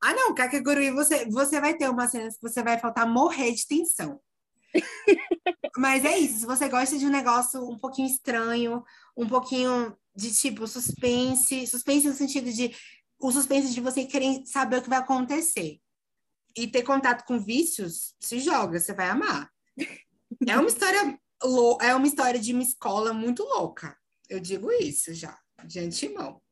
[0.00, 3.66] Ah, não, Kakegurui, você, você vai ter uma cena que você vai faltar morrer de
[3.66, 4.20] tensão.
[5.76, 8.84] Mas é isso, se você gosta de um negócio um pouquinho estranho,
[9.16, 12.74] um pouquinho de tipo suspense, suspense no sentido de
[13.18, 15.80] o suspense de você querer saber o que vai acontecer.
[16.56, 19.50] E ter contato com vícios, se joga, você vai amar.
[20.46, 21.18] É uma história
[21.80, 23.96] é uma história de uma escola muito louca.
[24.28, 26.42] Eu digo isso já, de antemão.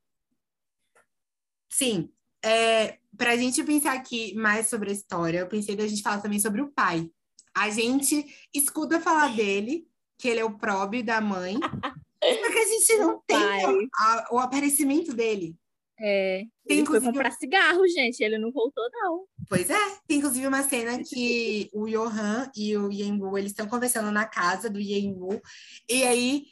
[1.68, 2.10] Sim,
[2.42, 6.20] é, para a gente pensar aqui mais sobre a história, eu pensei da gente falar
[6.20, 7.10] também sobre o pai.
[7.54, 12.66] A gente escuta falar dele, que ele é o próprio da mãe, só que a
[12.66, 15.56] gente não tem a, o aparecimento dele.
[15.98, 18.22] É, tem ele foi comprar cigarro, gente.
[18.22, 19.24] Ele não voltou, não.
[19.48, 19.98] Pois é.
[20.06, 24.68] Tem inclusive uma cena que o Johan e o Yengu, eles estão conversando na casa
[24.68, 25.40] do Yengu.
[25.88, 26.44] E aí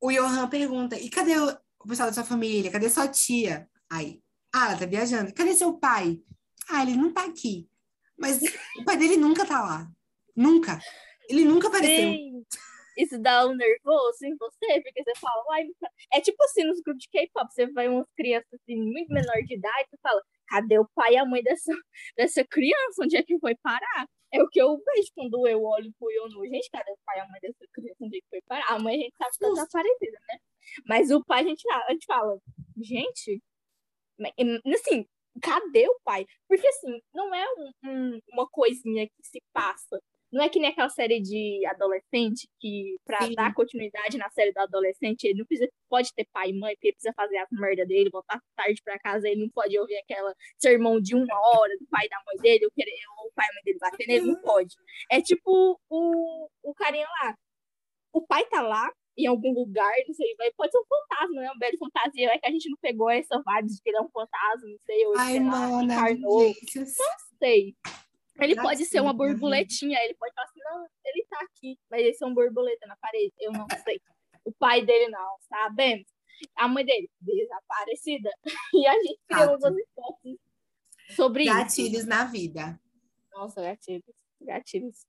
[0.00, 2.70] o Johan pergunta, e cadê o, o pessoal da sua família?
[2.70, 3.68] Cadê sua tia?
[3.90, 4.20] Aí,
[4.52, 5.32] ah, ela tá viajando.
[5.32, 6.20] Cadê seu pai?
[6.68, 7.68] Ah, ele não tá aqui.
[8.18, 8.40] Mas
[8.78, 9.90] o pai dele nunca tá lá.
[10.36, 10.80] Nunca.
[11.28, 12.12] Ele nunca apareceu.
[12.12, 12.32] Sim
[12.96, 15.66] isso dá um nervoso em você, porque você fala, Uai,
[16.12, 19.54] é tipo assim nos grupos de K-pop, você vai umas crianças assim, muito menor de
[19.54, 21.72] idade, você fala, cadê o pai e a mãe dessa,
[22.16, 23.02] dessa criança?
[23.02, 24.06] Onde é que foi parar?
[24.32, 26.46] É o que eu vejo quando eu olho pro Yonu.
[26.46, 27.96] Gente, cadê o pai e a mãe dessa criança?
[28.00, 28.66] Onde é que foi parar?
[28.68, 30.38] A mãe a gente sabe que tá desaparecida, né?
[30.86, 32.38] Mas o pai a gente, a gente fala,
[32.78, 33.42] gente,
[34.74, 35.06] assim,
[35.42, 36.26] cadê o pai?
[36.48, 40.00] Porque assim, não é um, um, uma coisinha que se passa
[40.32, 43.34] não é que nem aquela série de adolescente que, pra Sim.
[43.34, 46.88] dar continuidade na série do adolescente, ele não precisa, pode ter pai e mãe, porque
[46.88, 50.34] ele precisa fazer as merda dele, voltar tarde pra casa, ele não pode ouvir aquela
[50.58, 53.44] sermão de uma hora do pai e da mãe dele, ou, querer, ou o pai
[53.46, 54.74] e a mãe dele bater nele, não pode.
[55.10, 57.36] É tipo o, o carinha lá.
[58.14, 61.50] O pai tá lá, em algum lugar, não sei, vai, pode ser um fantasma, né?
[61.54, 64.00] Um belo fantasia, é que a gente não pegou essa vibe de que ele é
[64.00, 66.54] um fantasma, não sei, ou Ai, sei lá, encarnou.
[66.76, 66.86] Não
[67.38, 67.76] sei.
[68.40, 72.24] Ele pode ser uma borboletinha, ele pode falar assim, não, ele tá aqui, mas esse
[72.24, 74.00] é um borboleta na parede, eu não sei.
[74.44, 76.06] O pai dele não, sabemos.
[76.56, 78.30] A mãe dele, desaparecida.
[78.74, 80.38] E a gente criou umas hipóteses
[81.14, 81.82] sobre gatilhos isso.
[81.82, 82.80] Gatilhos na vida.
[83.32, 84.16] Nossa, gatilhos.
[84.40, 85.06] Gatilhos.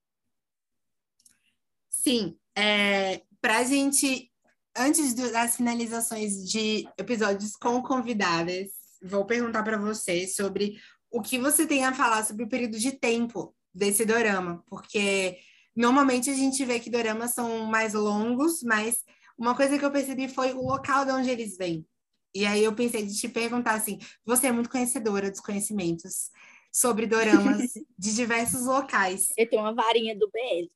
[1.89, 4.31] Sim, é, pra gente,
[4.75, 10.79] antes das finalizações de episódios com convidadas, vou perguntar para você sobre
[11.13, 15.37] o que você tem a falar sobre o período de tempo desse dorama, porque
[15.75, 19.03] normalmente a gente vê que doramas são mais longos, mas
[19.37, 21.85] uma coisa que eu percebi foi o local de onde eles vêm.
[22.33, 26.31] E aí eu pensei de te perguntar assim, você é muito conhecedora dos conhecimentos
[26.71, 27.61] sobre doramas
[27.95, 29.27] de diversos locais.
[29.37, 30.67] Eu tenho uma varinha do BL.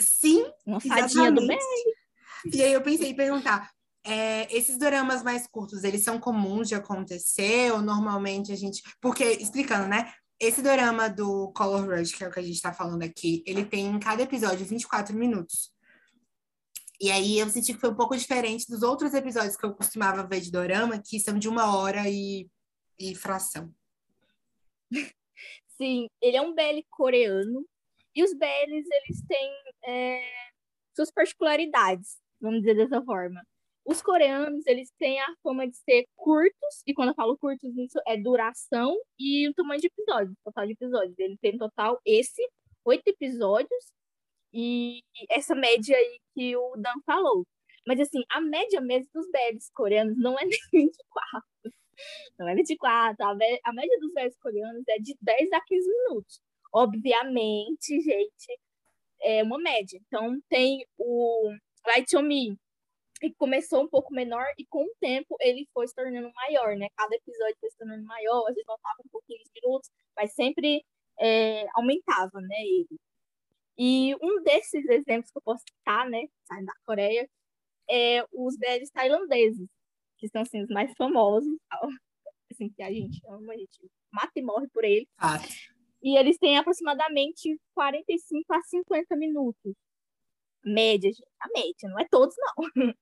[0.00, 1.56] Sim, uma fadinha do BL.
[2.52, 3.70] E aí eu pensei em perguntar,
[4.06, 8.82] é, esses doramas mais curtos, eles são comuns de acontecer ou normalmente a gente...
[9.00, 10.12] Porque, explicando, né?
[10.38, 13.64] esse dorama do Color Rush, que é o que a gente tá falando aqui, ele
[13.64, 15.74] tem em cada episódio 24 minutos.
[17.00, 20.26] E aí eu senti que foi um pouco diferente dos outros episódios que eu costumava
[20.26, 22.48] ver de dorama, que são de uma hora e,
[22.98, 23.72] e fração.
[25.76, 27.66] Sim, ele é um BL coreano.
[28.14, 29.52] E os BLs, eles têm
[29.86, 30.22] é,
[30.94, 33.42] suas particularidades, vamos dizer dessa forma.
[33.86, 38.00] Os coreanos, eles têm a fama de ser curtos, e quando eu falo curtos, isso
[38.04, 41.16] é duração e o tamanho de episódios, total de episódios.
[41.16, 42.42] Ele tem total esse,
[42.84, 43.92] oito episódios,
[44.52, 47.46] e essa média aí que o Dan falou.
[47.86, 51.44] Mas assim, a média mesmo dos BLs coreanos não é nem 24.
[52.38, 53.24] Não é 24.
[53.24, 56.40] A, a média dos BLs coreanos é de 10 a 15 minutos.
[56.72, 58.60] Obviamente, gente,
[59.20, 60.00] é uma média.
[60.06, 61.52] Então tem o
[61.86, 62.56] Light On Me,
[63.18, 66.88] que começou um pouco menor e com o tempo ele foi se tornando maior, né?
[66.96, 70.84] Cada episódio foi se tornando maior, às vezes faltava um pouquinho de minutos, mas sempre
[71.20, 72.98] é, aumentava, né, ele.
[73.78, 77.28] E um desses exemplos que eu posso citar, né, saindo da Coreia,
[77.90, 79.68] é os BLs tailandeses,
[80.18, 81.56] que são, assim, os mais famosos,
[82.50, 85.08] assim, que a gente ama, a gente mata e morre por eles.
[85.18, 85.38] Ah.
[86.02, 89.74] E eles têm aproximadamente 45 a 50 minutos
[90.66, 92.54] média, gente, a média, não é todos, não.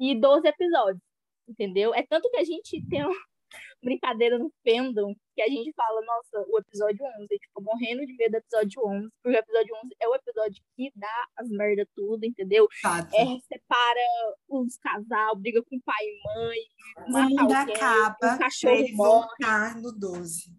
[0.00, 1.02] E 12 episódios,
[1.48, 1.92] entendeu?
[1.92, 3.12] É tanto que a gente tem uma
[3.82, 8.06] brincadeira no fandom que a gente fala, nossa, o episódio 11, a gente ficou morrendo
[8.06, 11.48] de medo do episódio 11, porque o episódio 11 é o episódio que dá as
[11.50, 12.68] merda tudo, entendeu?
[12.80, 13.12] Fato.
[13.12, 16.58] É, separa os casal, briga com pai e mãe,
[16.98, 20.52] o mundo alguém, acaba o cachorro morre, no 12.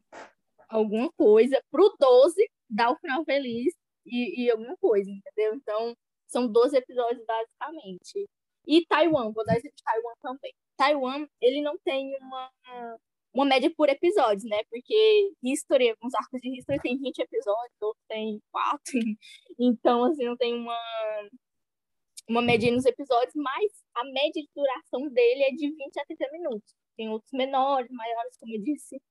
[0.68, 3.74] alguma coisa, pro 12 dar o final feliz
[4.06, 5.56] e, e alguma coisa, entendeu?
[5.56, 5.96] Então,
[6.30, 8.30] são 12 episódios, basicamente.
[8.68, 10.54] E Taiwan, vou dar exemplo de Taiwan também.
[10.78, 12.52] Taiwan, ele não tem uma,
[13.34, 14.60] uma média por episódios, né?
[14.70, 18.80] Porque History, uns arcos de History tem 20 episódios, outros tem 4.
[19.62, 20.80] Então, assim, não tem uma,
[22.30, 26.32] uma média nos episódios, mas a média de duração dele é de 20 a 30
[26.32, 26.74] minutos.
[26.96, 29.02] Tem outros menores, maiores, como eu disse.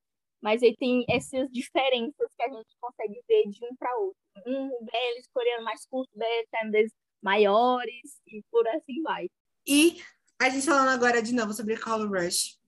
[0.40, 4.16] Mas aí tem essas diferenças que a gente consegue ver de um para outro.
[4.46, 6.10] Um BL coreano mais curto,
[6.50, 9.28] tailandês maiores e por assim vai.
[9.66, 10.00] E
[10.40, 12.58] a gente falando agora de novo sobre Color Rush.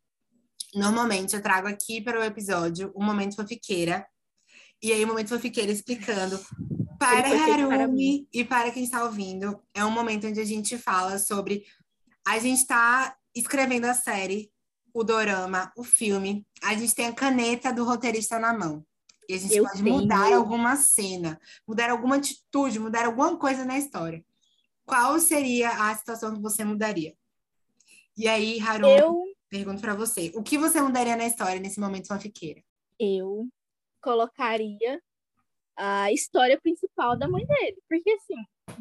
[0.75, 4.07] Normalmente eu trago aqui para o episódio um momento fofiqueira.
[4.83, 6.41] E aí, o momento fofiqueira explicando
[6.99, 9.63] para Harumi e para quem está ouvindo.
[9.75, 11.65] É um momento onde a gente fala sobre.
[12.27, 14.51] A gente está escrevendo a série,
[14.93, 16.47] o dorama, o filme.
[16.63, 18.85] A gente tem a caneta do roteirista na mão.
[19.29, 19.97] E a gente Eu pode tenho.
[19.97, 24.25] mudar alguma cena, mudar alguma atitude, mudar alguma coisa na história.
[24.91, 27.15] Qual seria a situação que você mudaria?
[28.17, 32.09] E aí, Harumi, Eu, pergunto para você: o que você mudaria na história nesse momento
[32.09, 32.61] fanfiqueira?
[32.99, 33.49] eu
[34.03, 35.01] colocaria
[35.77, 37.79] a história principal da mãe dele.
[37.89, 38.35] Porque, assim,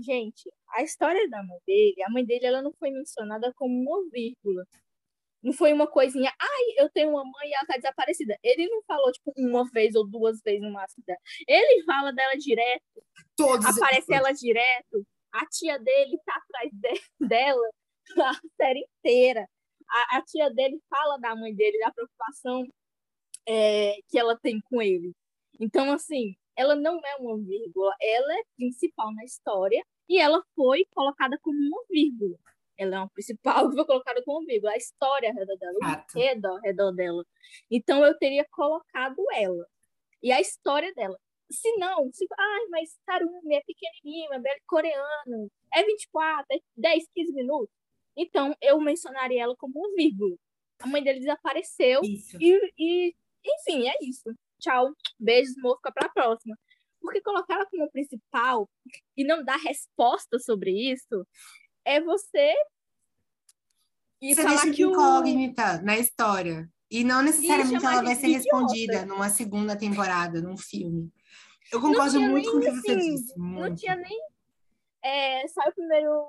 [0.03, 4.09] gente, a história da mãe dele, a mãe dele, ela não foi mencionada como uma
[4.09, 4.65] vírgula.
[5.43, 8.37] Não foi uma coisinha, ai, eu tenho uma mãe e ela tá desaparecida.
[8.43, 11.19] Ele não falou, tipo, uma vez ou duas vezes no máximo dela.
[11.47, 12.83] Ele fala dela direto,
[13.37, 14.19] Todos os aparece episódios.
[14.27, 15.07] ela direto.
[15.31, 17.69] A tia dele tá atrás de- dela
[18.33, 19.47] a série inteira.
[19.89, 22.63] A, a tia dele fala da mãe dele, da preocupação
[23.47, 25.13] é, que ela tem com ele.
[25.59, 30.85] Então, assim, ela não é uma vírgula, ela é principal na história e ela foi
[30.93, 32.37] colocada como uma vírgula.
[32.77, 34.71] Ela é uma principal que foi colocada como vírgula.
[34.73, 36.17] A história ao redor dela, o Fato.
[36.17, 37.23] enredo ao redor dela.
[37.69, 39.65] Então, eu teria colocado ela.
[40.21, 41.17] E a história dela.
[41.51, 47.07] Se não, se, ai, mas Tarumi é pequenininho, é belo coreano, é 24, é 10,
[47.13, 47.73] 15 minutos.
[48.15, 50.35] Então, eu mencionaria ela como uma vírgula.
[50.79, 54.33] A mãe dele desapareceu e, e, enfim, é isso.
[54.59, 54.93] Tchau.
[55.19, 56.57] Beijos, amor, fica pra próxima.
[57.01, 58.69] Porque colocar ela como principal
[59.15, 61.25] e não dar resposta sobre isso
[61.85, 62.53] é você
[64.21, 66.69] e Você falar deixa que o incógnita na história.
[66.91, 68.57] E não necessariamente chamar ela vai ser idiota.
[68.57, 71.11] respondida numa segunda temporada, num filme.
[71.71, 73.37] Eu concordo muito com o que você assim, disse.
[73.37, 73.75] não Muito.
[73.79, 74.19] tinha nem
[75.03, 76.25] é, sai o primeiro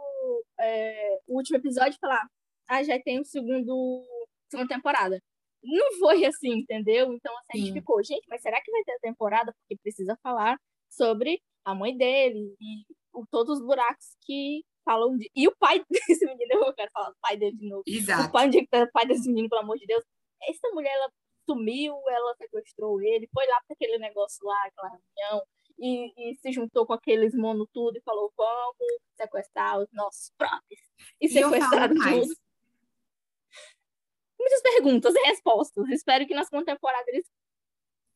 [0.61, 2.27] é, o último episódio e falar
[2.69, 4.05] ah, já tem o segundo
[4.51, 5.21] segunda temporada.
[5.63, 7.13] Não foi assim, entendeu?
[7.13, 7.75] Então assim, a gente Sim.
[7.75, 9.53] ficou, gente, mas será que vai ter temporada?
[9.53, 10.57] Porque precisa falar
[10.89, 15.29] sobre a mãe dele e o- todos os buracos que falam de.
[15.35, 17.83] E o pai desse menino, eu quero falar do pai dele de novo.
[17.87, 18.33] O Exato.
[18.33, 20.05] pai, onde é que tá o pai desse menino, pelo amor de Deus?
[20.49, 21.11] Essa mulher, ela
[21.49, 25.47] sumiu, ela sequestrou ele, foi lá para aquele negócio lá, aquela reunião,
[25.79, 30.81] e, e se juntou com aqueles mono tudo e falou: vamos sequestrar os nossos próprios.
[31.21, 32.29] E, E sequestraram mais.
[32.29, 32.37] tudo.
[34.39, 35.89] Muitas perguntas e respostas.
[35.91, 37.27] Espero que na segunda temporada eles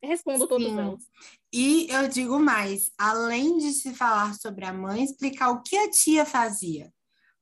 [0.03, 0.79] respondo Sim.
[0.79, 1.05] elas.
[1.53, 5.91] E eu digo mais, além de se falar sobre a mãe, explicar o que a
[5.91, 6.93] tia fazia.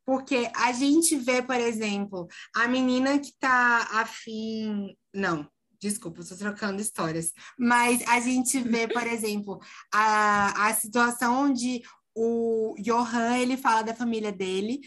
[0.04, 4.96] Porque a gente vê, por exemplo, a menina que tá afim.
[5.14, 5.48] Não,
[5.82, 7.32] desculpa, estou trocando histórias.
[7.58, 9.58] Mas a gente vê, por exemplo,
[9.92, 11.82] a, a situação onde
[12.14, 14.80] o Johan ele fala da família dele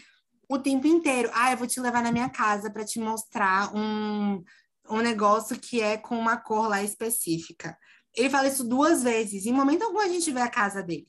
[0.48, 1.30] o tempo inteiro.
[1.34, 4.42] Ah, eu vou te levar na minha casa para te mostrar um,
[4.88, 7.76] um negócio que é com uma cor lá específica.
[8.14, 9.44] Ele fala isso duas vezes.
[9.44, 11.06] Em momento algum a gente vê a casa dele.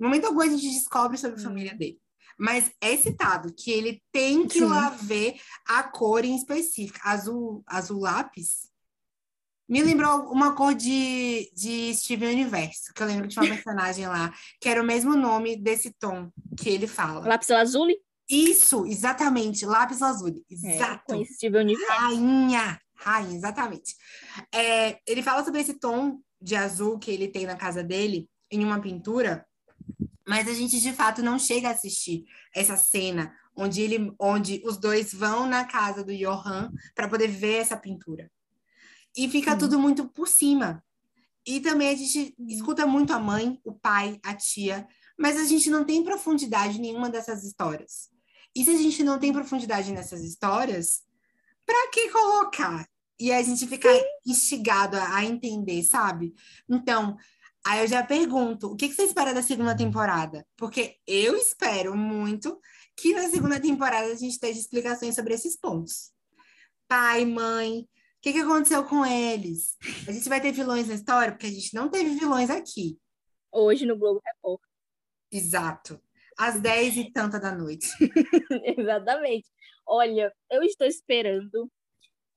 [0.00, 2.00] Em momento algum a gente descobre sobre a família dele.
[2.38, 4.64] Mas é citado que ele tem que Sim.
[4.64, 6.98] lá ver a cor em específica.
[7.04, 8.69] Azul, azul lápis?
[9.70, 14.34] Me lembrou uma cor de, de Steven Universo, que eu lembro de uma personagem lá,
[14.60, 17.28] que era o mesmo nome desse tom que ele fala.
[17.28, 17.96] Lápis lazuli?
[18.28, 20.44] Isso, exatamente, lápis lazuli.
[20.64, 21.04] É, Exato.
[21.06, 21.88] conheci Steven Universe.
[21.88, 23.94] Rainha, rainha, exatamente.
[24.52, 28.64] É, ele fala sobre esse tom de azul que ele tem na casa dele, em
[28.64, 29.46] uma pintura,
[30.26, 34.76] mas a gente de fato não chega a assistir essa cena onde, ele, onde os
[34.76, 38.28] dois vão na casa do Johan para poder ver essa pintura.
[39.16, 39.58] E fica Sim.
[39.58, 40.82] tudo muito por cima.
[41.46, 44.86] E também a gente escuta muito a mãe, o pai, a tia,
[45.18, 48.10] mas a gente não tem profundidade nenhuma dessas histórias.
[48.54, 51.02] E se a gente não tem profundidade nessas histórias,
[51.64, 52.86] para que colocar?
[53.18, 53.88] E a gente fica
[54.26, 56.34] instigado a, a entender, sabe?
[56.68, 57.16] Então,
[57.64, 60.46] aí eu já pergunto, o que, que você espera da segunda temporada?
[60.56, 62.58] Porque eu espero muito
[62.96, 66.12] que na segunda temporada a gente esteja explicações sobre esses pontos.
[66.88, 67.86] Pai, mãe,
[68.20, 69.78] o que, que aconteceu com eles?
[70.06, 71.32] A gente vai ter vilões na história?
[71.32, 72.98] Porque a gente não teve vilões aqui.
[73.50, 74.68] Hoje no Globo Repórter.
[75.32, 75.98] Exato.
[76.36, 77.88] Às 10 e tanta da noite.
[78.78, 79.48] Exatamente.
[79.86, 81.72] Olha, eu estou esperando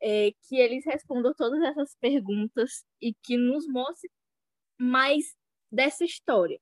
[0.02, 4.10] é, que eles respondam todas essas perguntas e que nos mostre
[4.80, 5.36] mais
[5.70, 6.62] dessa história.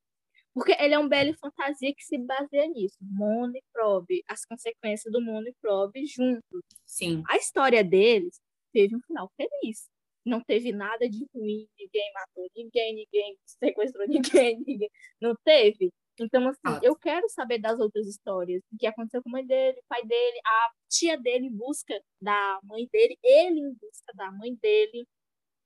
[0.51, 2.97] Porque ele é um belo fantasia que se baseia nisso.
[2.99, 6.63] Mono e Probe, as consequências do Mono e Probe juntos.
[6.87, 7.21] Sim.
[7.29, 8.40] A história deles
[8.73, 9.89] teve um final feliz.
[10.25, 14.05] Não teve nada de ruim, ninguém matou ninguém, ninguém sequestrou
[14.47, 14.89] ninguém, ninguém.
[15.19, 15.91] Não teve.
[16.19, 16.79] Então, assim, Ah.
[16.83, 18.61] eu quero saber das outras histórias.
[18.71, 21.99] O que aconteceu com a mãe dele, o pai dele, a tia dele em busca
[22.21, 25.07] da mãe dele, ele em busca da mãe dele.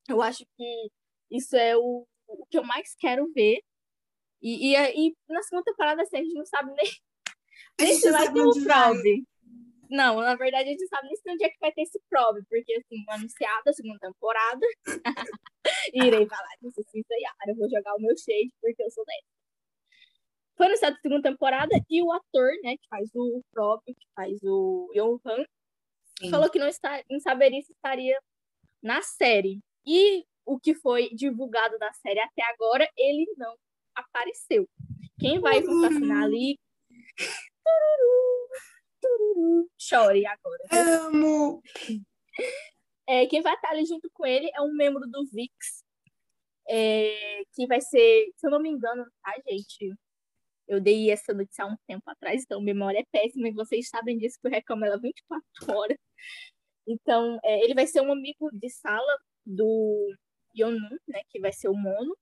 [0.08, 0.90] Eu acho que
[1.32, 3.62] isso é o, o que eu mais quero ver.
[4.42, 6.86] E, e, e na segunda temporada, assim, a gente não sabe nem,
[7.82, 8.64] nem se vai ter vai.
[8.64, 9.26] Probe.
[9.90, 12.42] Não, na verdade, a gente sabe nem se onde é que vai ter esse Probe,
[12.50, 14.66] porque, assim, anunciada a segunda temporada.
[15.94, 17.36] Irei falar disso assim, Yara.
[17.48, 19.36] Eu vou jogar o meu shade porque eu sou dessa.
[20.58, 24.40] Foi anunciada a segunda temporada e o ator, né, que faz o Probe, que faz
[24.44, 25.46] o Johan,
[26.20, 26.30] Sim.
[26.30, 28.18] falou que não, está, não saberia se estaria
[28.82, 29.60] na série.
[29.86, 33.56] E o que foi divulgado da série até agora, ele não
[33.96, 34.68] apareceu.
[35.20, 36.58] Quem vai contracenar ali.
[39.78, 40.64] Chore agora.
[41.08, 41.62] Amo!
[43.08, 45.52] É, quem vai estar ali junto com ele é um membro do VIX,
[46.68, 49.94] é, que vai ser, se eu não me engano, tá, gente?
[50.68, 54.18] Eu dei essa notícia há um tempo atrás, então memória é péssima, e vocês sabem
[54.18, 55.46] disso que eu reclamo ela 24
[55.80, 55.98] horas.
[56.88, 60.16] Então, é, ele vai ser um amigo de sala do
[60.58, 62.18] Yonun, né, que vai ser o Mono,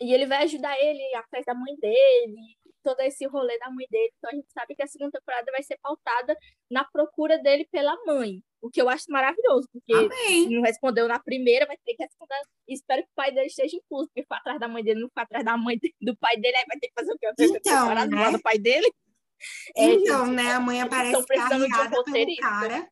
[0.00, 4.12] e ele vai ajudar ele atrás da mãe dele, todo esse rolê da mãe dele.
[4.18, 6.36] Então a gente sabe que a segunda temporada vai ser pautada
[6.70, 10.50] na procura dele pela mãe, o que eu acho maravilhoso, porque Amém.
[10.50, 12.34] não respondeu na primeira, vai ter que responder.
[12.68, 15.22] Espero que o pai dele esteja incluso, porque foi atrás da mãe dele, não foi
[15.22, 18.30] atrás da mãe do pai dele, aí vai ter que fazer o terceira Então, né?
[18.30, 18.92] do pai dele?
[19.76, 22.88] É, Então, gente, né, a mãe aparece precisando de um pelo cara.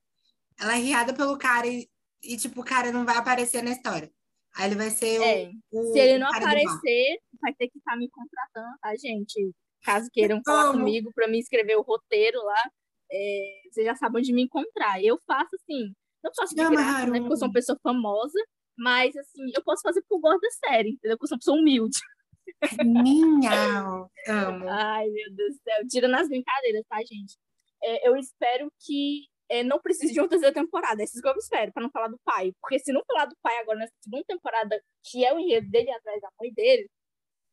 [0.61, 1.89] Ela é riada pelo cara e,
[2.23, 4.11] e, tipo, o cara não vai aparecer na história.
[4.55, 7.79] Aí ele vai ser o- É, o, se ele não o aparecer, vai ter que
[7.79, 9.51] estar me contratando, tá, gente?
[9.83, 10.79] Caso queiram falar Amo.
[10.79, 12.71] comigo para me escrever o roteiro lá,
[13.11, 15.03] é, vocês já sabem onde me encontrar.
[15.03, 17.19] Eu faço assim, não faço de graça, né?
[17.19, 18.39] Porque eu sou uma pessoa famosa,
[18.77, 21.17] mas assim, eu posso fazer eu gosto da série, entendeu?
[21.19, 21.99] Porque eu sou uma pessoa humilde.
[22.85, 24.09] Minha!
[24.29, 24.69] Amo.
[24.71, 25.87] Ai, meu Deus do céu.
[25.89, 27.37] Tirando as brincadeiras, tá, gente?
[27.83, 31.03] É, eu espero que é, não precise de uma terceira temporada.
[31.03, 32.53] É isso que eu espero, pra não falar do pai.
[32.61, 35.91] Porque se não falar do pai agora nessa segunda temporada, que é o enredo dele
[35.91, 36.89] atrás da mãe dele,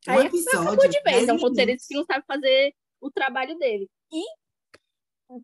[0.08, 1.16] Um aí episódio, acabou de vez.
[1.28, 3.88] É um 10 roteirista que não sabe fazer o trabalho dele.
[4.12, 4.24] E,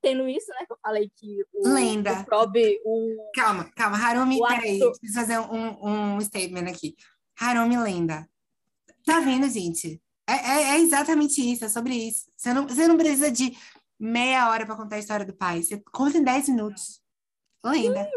[0.00, 2.20] tendo isso, né, que eu falei que o, Lenda.
[2.20, 3.30] o Probe, o...
[3.34, 3.96] Calma, calma.
[3.96, 4.76] Harumi, peraí.
[4.76, 6.94] ator- Preciso fazer um, um statement aqui.
[7.40, 8.28] Harumi lenda.
[9.04, 10.00] Tá vendo, gente?
[10.28, 12.28] É, é, é exatamente isso, é sobre isso.
[12.36, 13.56] Você não, você não precisa de
[13.98, 15.62] meia hora pra contar a história do pai.
[15.62, 17.00] Você conta em 10 minutos.
[17.64, 18.08] Lenda.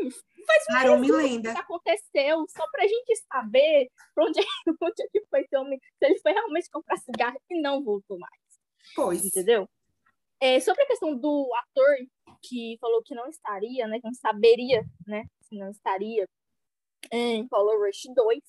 [0.45, 1.53] Faz um do lenda.
[1.53, 5.25] que aconteceu, só pra gente saber pra onde, gente saber pra onde, onde é que
[5.29, 8.41] foi esse homem, se ele foi realmente comprar cigarro e não voltou mais,
[8.95, 9.25] Pois.
[9.25, 9.67] entendeu?
[10.41, 11.97] É, sobre a questão do ator
[12.41, 16.27] que falou que não estaria, né, que não saberia, né, se não estaria
[17.11, 18.41] em Color Rush 2,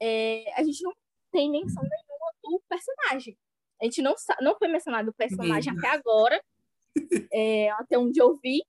[0.00, 0.92] é, a gente não
[1.30, 3.36] tem menção nenhuma do personagem.
[3.80, 6.42] A gente não, não foi mencionado o personagem até agora,
[7.32, 8.62] é, até onde eu vi.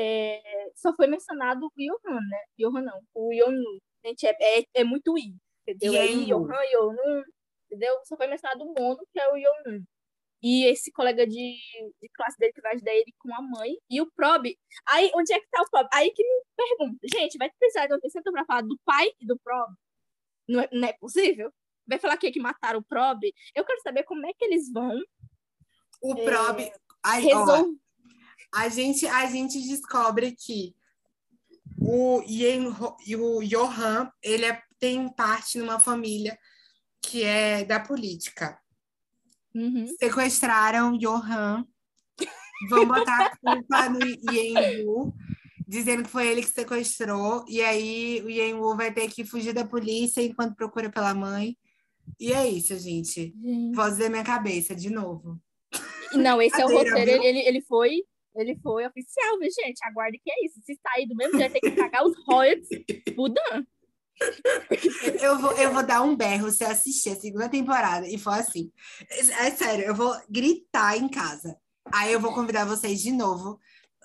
[0.00, 0.40] É,
[0.76, 2.38] só foi mencionado o Johan, né?
[2.56, 3.80] Johan não, o Yonu.
[4.04, 5.34] Gente, é, é, é muito I,
[5.66, 5.92] entendeu?
[5.92, 6.06] É.
[6.06, 7.24] Johan, Yonu,
[7.66, 7.98] entendeu?
[8.04, 9.84] Só foi mencionado o Mono, que é o Yonu.
[10.40, 11.32] E esse colega de,
[12.00, 13.76] de classe dele que vai ajudar ele com a mãe.
[13.90, 14.56] E o Prob.
[14.86, 15.88] Aí, onde é que tá o Prob?
[15.92, 16.98] Aí que me pergunta.
[17.12, 19.74] Gente, vai precisar de alguém senta pra falar do pai e do Prob?
[20.48, 21.52] Não é, não é possível?
[21.88, 23.20] Vai falar que, que mataram o Prob?
[23.52, 25.02] Eu quero saber como é que eles vão
[26.00, 26.72] O É, Prob.
[27.04, 27.87] Ó, resolver.
[28.52, 30.74] A, gente, a gente descobre que
[31.80, 36.38] o, Yen, o Johan ele é- tem parte numa família
[37.02, 38.58] que é da política.
[39.54, 39.86] Uhum.
[39.98, 41.64] Sequestraram Johan.
[42.68, 44.00] Vão botar a culpa no
[44.32, 45.14] Yenwu,
[45.66, 47.44] dizendo que foi ele que sequestrou.
[47.48, 51.56] E aí o Yenwu vai ter que fugir da polícia enquanto procura pela mãe.
[52.18, 53.32] E é isso, gente.
[53.40, 53.74] Gente.
[53.74, 55.40] Voz da minha cabeça, de novo.
[56.12, 57.22] Não, esse é o roteiro.
[57.22, 58.02] Ele, ele foi.
[58.40, 59.80] Ele foi oficial, viu, gente?
[59.84, 60.60] Aguarde que é isso.
[60.64, 62.68] Se sair do mesmo jeito, tem que pagar os royalties
[63.14, 63.64] pro Dan.
[65.22, 68.34] Eu vou, eu vou dar um berro se eu assistir a segunda temporada e for
[68.34, 68.72] assim.
[69.10, 71.56] É, é sério, eu vou gritar em casa.
[71.92, 73.58] Aí eu vou convidar vocês de novo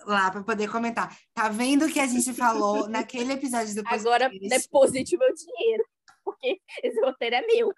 [0.06, 1.16] lá para poder comentar.
[1.32, 4.62] Tá vendo o que a gente falou naquele episódio do Agora podcast?
[4.62, 5.84] deposite o meu dinheiro.
[6.24, 7.72] Porque esse roteiro é meu.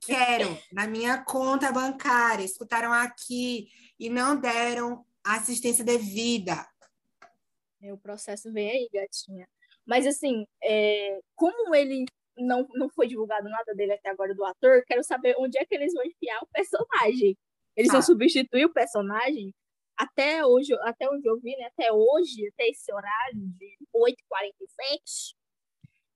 [0.00, 2.44] Quero na minha conta bancária.
[2.44, 3.68] Escutaram aqui
[3.98, 6.66] e não deram assistência devida.
[7.82, 9.48] É, O processo vem aí, gatinha.
[9.86, 12.04] Mas assim, é, como ele
[12.36, 15.74] não, não foi divulgado nada dele até agora do ator, quero saber onde é que
[15.74, 17.36] eles vão enfiar o personagem.
[17.76, 18.06] Eles vão Tá.
[18.06, 19.52] substituir o personagem
[19.96, 21.64] até hoje, até onde eu vi, né?
[21.66, 25.34] Até hoje, até esse horário de 8h47.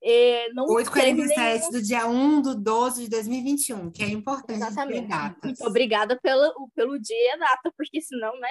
[0.01, 4.57] É, não teve 8h47 nenhuma- do dia 1 do 12 de 2021, que é importante
[4.57, 5.09] Exatamente.
[5.43, 8.49] Muito obrigada pela, pelo dia e a data, porque senão, né?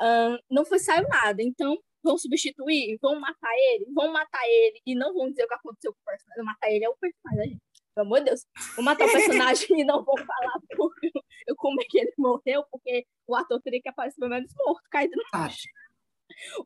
[0.00, 1.42] Ahn, não foi saiu nada.
[1.42, 5.54] Então, vão substituir, vão matar ele, vão matar ele e não vão dizer o que
[5.54, 6.44] aconteceu com o personagem.
[6.44, 7.62] Matar ele é o personagem, gente.
[7.94, 8.46] Pelo amor de Deus.
[8.76, 11.10] Vão matar o personagem e não vão falar porque,
[11.56, 15.16] como é que ele morreu, porque o ator teria que aparecer pelo menos morto, caído
[15.16, 15.56] no Fato.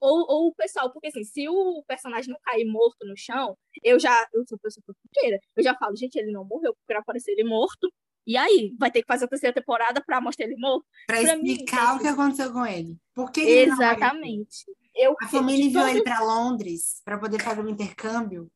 [0.00, 3.98] ou, ou o pessoal, porque assim, se o personagem não cair morto no chão, eu
[3.98, 7.44] já, eu sou pessoa fofoqueira, eu já falo, gente, ele não morreu, porque aparecer ele
[7.44, 7.90] morto.
[8.26, 10.86] E aí, vai ter que fazer a terceira temporada pra mostrar ele morto?
[11.06, 12.96] Pra Pra mim, explicar o que aconteceu com ele.
[13.14, 13.72] Por que ele?
[13.72, 14.64] Exatamente.
[14.94, 18.50] Eu, A família enviou todo- ele para Londres para poder fazer um intercâmbio.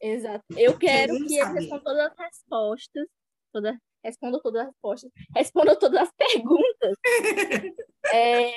[0.00, 0.44] Exato.
[0.56, 1.60] Eu quero que eles saber.
[1.60, 3.06] respondam todas as respostas.
[3.52, 5.10] Toda, respondam todas as respostas.
[5.34, 6.96] Respondam todas as perguntas
[8.12, 8.50] é,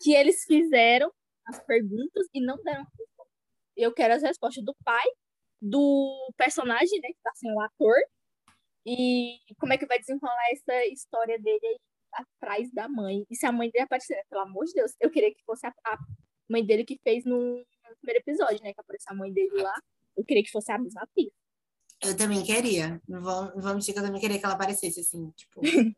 [0.00, 1.10] que eles fizeram,
[1.46, 3.32] as perguntas, e não deram resposta.
[3.76, 5.04] Eu quero as respostas do pai,
[5.60, 7.96] do personagem, né, que tá sendo o ator,
[8.86, 11.76] e como é que vai desenrolar essa história dele aí
[12.12, 13.26] atrás da mãe.
[13.28, 15.70] E se a mãe dele aparecer, pelo amor de Deus, eu queria que fosse a,
[15.84, 15.98] a
[16.48, 19.74] mãe dele que fez no, no primeiro episódio, né, que apareceu a mãe dele lá.
[20.16, 21.30] Eu queria que fosse a mesma atriz.
[22.02, 23.00] Eu também queria.
[23.08, 25.60] Não não vou mentir que eu também queria que ela aparecesse assim, tipo.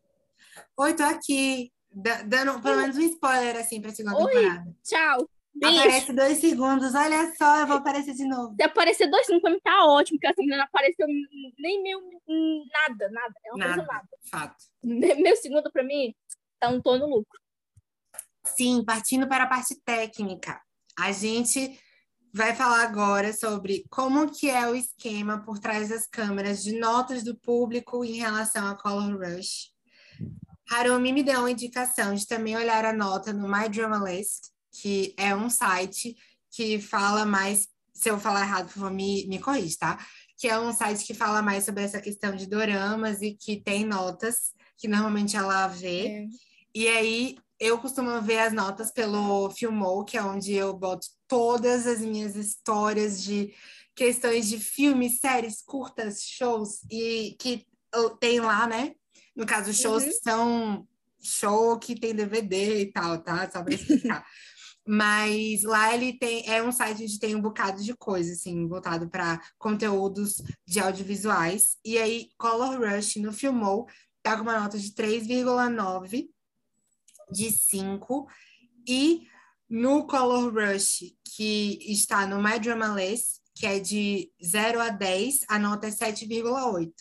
[0.77, 1.71] Oi, tô aqui.
[1.91, 4.31] Da- dando pelo menos um spoiler assim pra segunda Oi.
[4.31, 4.75] temporada.
[4.83, 5.29] Tchau.
[5.53, 5.79] Beijo.
[5.79, 8.55] Aparece dois segundos, olha só, eu vou aparecer de novo.
[8.55, 11.07] Se aparecer dois segundos pra mim tá ótimo, porque essa menina não apareceu
[11.57, 11.99] nem meio
[12.71, 13.33] nada, nada.
[13.45, 13.93] Ela não apareceu Nada.
[13.93, 14.07] nada.
[14.29, 14.55] Fato.
[14.83, 16.13] Meu segundo pra mim
[16.59, 17.39] tá um tô no lucro.
[18.45, 20.61] Sim, partindo para a parte técnica.
[20.97, 21.79] A gente
[22.33, 27.23] vai falar agora sobre como que é o esquema por trás das câmeras de notas
[27.23, 29.71] do público em relação a Color Rush.
[30.71, 34.49] Harumi me deu uma indicação de também olhar a nota no My Drama List,
[34.81, 36.15] que é um site
[36.51, 39.97] que fala mais, se eu falar errado, por favor, me, me corrige, tá?
[40.37, 43.85] Que é um site que fala mais sobre essa questão de doramas e que tem
[43.85, 46.27] notas que normalmente ela vê.
[46.73, 51.85] E aí eu costumo ver as notas pelo Filmou, que é onde eu boto todas
[51.85, 53.53] as minhas histórias de
[53.93, 57.65] questões de filmes, séries, curtas, shows, e que
[58.19, 58.93] tem lá, né?
[59.35, 60.09] No caso, shows Uhum.
[60.09, 60.87] que são
[61.21, 63.49] show que tem DVD e tal, tá?
[63.51, 64.25] Só pra explicar.
[64.91, 69.07] Mas lá ele tem, é um site onde tem um bocado de coisa, assim, voltado
[69.07, 71.77] para conteúdos de audiovisuais.
[71.85, 73.85] E aí, Color Rush no Filmou
[74.23, 76.27] tá com uma nota de 3,9
[77.31, 78.27] de 5
[78.87, 79.27] e
[79.69, 85.41] no Color Rush, que está no My Drama List, que é de 0 a 10,
[85.49, 86.91] a nota é 7,8.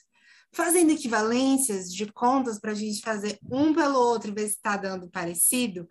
[0.52, 4.76] Fazendo equivalências de contas para a gente fazer um pelo outro e ver se está
[4.76, 5.88] dando parecido,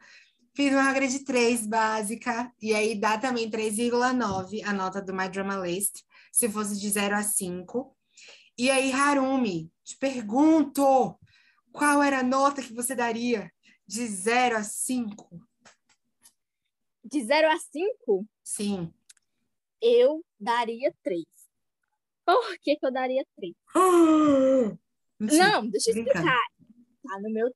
[0.57, 5.29] fiz uma regra de 3 básica, e aí dá também 3,9 a nota do My
[5.29, 6.01] Drama List,
[6.31, 7.95] se fosse de 0 a 5.
[8.57, 11.15] E aí, Harumi, te pergunto,
[11.71, 13.51] qual era a nota que você daria
[13.85, 15.47] de 0 a 5?
[17.05, 18.27] De 0 a 5?
[18.43, 18.91] Sim.
[19.79, 21.23] Eu daria 3.
[22.25, 23.53] Por que, que eu daria 3?
[25.19, 26.23] Não, deixa eu explicar.
[26.23, 27.55] Tá no meu.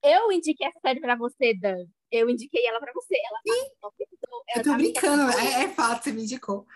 [0.00, 1.86] Eu indiquei essa série pra você, Dan.
[2.10, 3.16] Eu indiquei ela pra você.
[3.16, 4.44] Ela tá no top 2.
[4.56, 6.66] Eu tô tá brincando, é, é fato, você me indicou.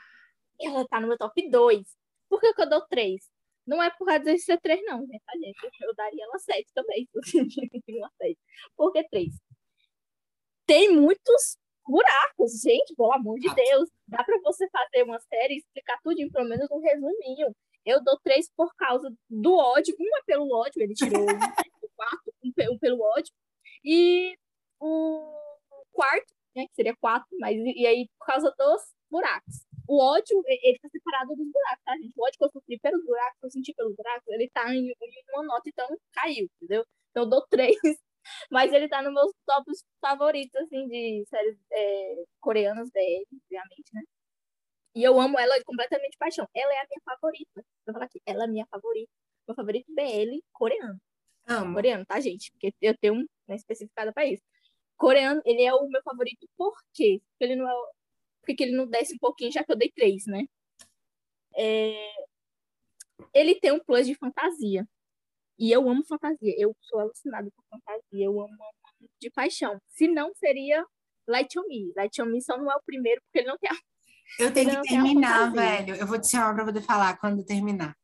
[0.61, 1.87] Ela tá no meu top 2.
[2.29, 3.23] Por que, que eu dou 3?
[3.67, 5.59] Não é por causa de ser 3, não, né, tá, gente?
[5.81, 7.09] Eu daria ela 7 também.
[8.77, 9.29] Por que 3?
[10.67, 13.89] Tem muitos buracos, gente, pelo amor de Deus.
[14.07, 17.55] Dá pra você fazer uma série e explicar tudo, pelo menos um resuminho.
[17.85, 19.95] Eu dou 3 por causa do ódio.
[19.99, 23.33] Um é pelo ódio, ele tirou o quarto, um pelo ódio.
[23.85, 24.37] E
[24.81, 30.41] o quarto, né, que seria 4, mas e aí por causa dos buracos o ódio,
[30.47, 32.15] ele tá separado dos buracos, tá, gente?
[32.17, 34.87] O ódio que eu sofri pelos buracos, que eu senti pelos buracos, ele tá em,
[34.89, 36.87] em uma nota, então caiu, entendeu?
[37.11, 37.77] Então eu dou três,
[38.53, 44.03] mas ele tá nos meus tops favoritos, assim, de séries é, coreanas BL, obviamente, né?
[44.95, 46.47] E eu amo ela completamente de paixão.
[46.55, 47.65] Ela é a minha favorita.
[47.87, 49.11] Vou falar aqui, ela é a minha favorita.
[49.49, 51.01] Meu favorito BL coreano.
[51.49, 51.75] Amo.
[51.75, 52.53] Coreano, tá, gente?
[52.53, 54.43] Porque eu tenho um né, especificado pra isso.
[55.01, 57.23] Coreano, ele é o meu favorito por quê?
[57.31, 57.73] Porque ele não é
[58.43, 60.45] por que ele não desce um pouquinho, já que eu dei três, né?
[61.57, 62.13] É...
[63.33, 64.87] Ele tem um plus de fantasia.
[65.59, 66.55] E eu amo fantasia.
[66.59, 68.27] Eu sou alucinada por fantasia.
[68.27, 69.81] Eu amo, amo de paixão.
[69.89, 70.85] Se não, seria
[71.27, 71.93] Light on Me.
[71.97, 73.75] Light on Me só não é o primeiro, porque ele não tem a...
[74.39, 75.95] Eu tenho que terminar, velho.
[75.95, 77.97] Eu vou te chamar pra poder falar quando terminar.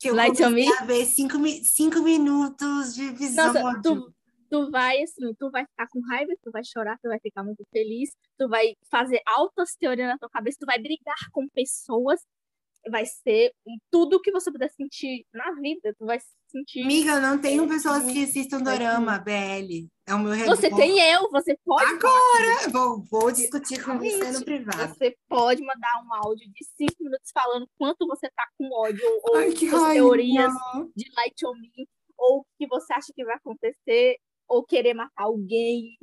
[0.00, 0.64] Que eu Light on Me?
[0.86, 3.52] ver cinco, cinco minutos de visão.
[3.52, 4.14] Nossa, tu,
[4.50, 7.64] tu vai, assim, tu vai ficar com raiva, tu vai chorar, tu vai ficar muito
[7.72, 12.20] feliz, tu vai fazer altas teorias na tua cabeça, tu vai brigar com pessoas,
[12.90, 13.52] vai ser
[13.90, 16.18] tudo que você puder sentir na vida, tu vai
[16.48, 16.82] sentir.
[16.82, 19.88] Amiga, eu não tenho é, pessoas que assistam dorama, BL.
[20.06, 20.56] É o meu redor.
[20.56, 21.84] Você tem eu, você pode.
[21.84, 22.70] Agora!
[22.70, 24.94] Vou, vou discutir com você no privado.
[24.94, 29.36] Você pode mandar um áudio de cinco minutos falando quanto você tá com ódio ou
[29.36, 30.52] Ai, que teorias
[30.96, 34.16] de Light on Me ou o que você acha que vai acontecer
[34.48, 35.98] ou querer matar alguém.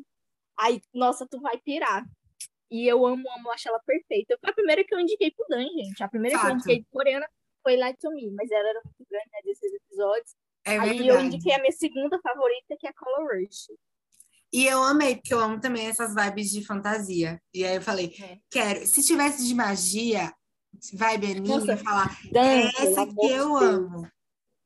[0.58, 2.06] Aí, nossa, tu vai pirar.
[2.70, 4.38] E eu amo, amo, acho ela perfeita.
[4.40, 6.04] Foi a primeira que eu indiquei pro Dan, gente.
[6.04, 6.48] A primeira Fato.
[6.48, 7.28] que eu indiquei coreana
[7.64, 10.36] foi Light to Me, mas ela era muito grande, né, desses episódios.
[10.66, 11.10] É Aí verdade.
[11.10, 13.68] eu indiquei a minha segunda favorita, que é Color Rush.
[14.54, 17.42] E eu amei, porque eu amo também essas vibes de fantasia.
[17.54, 18.40] E aí eu falei, é.
[18.50, 18.86] quero.
[18.86, 20.34] Se tivesse de magia,
[20.94, 24.08] vibe anime, falar, Dan, é essa que eu amo.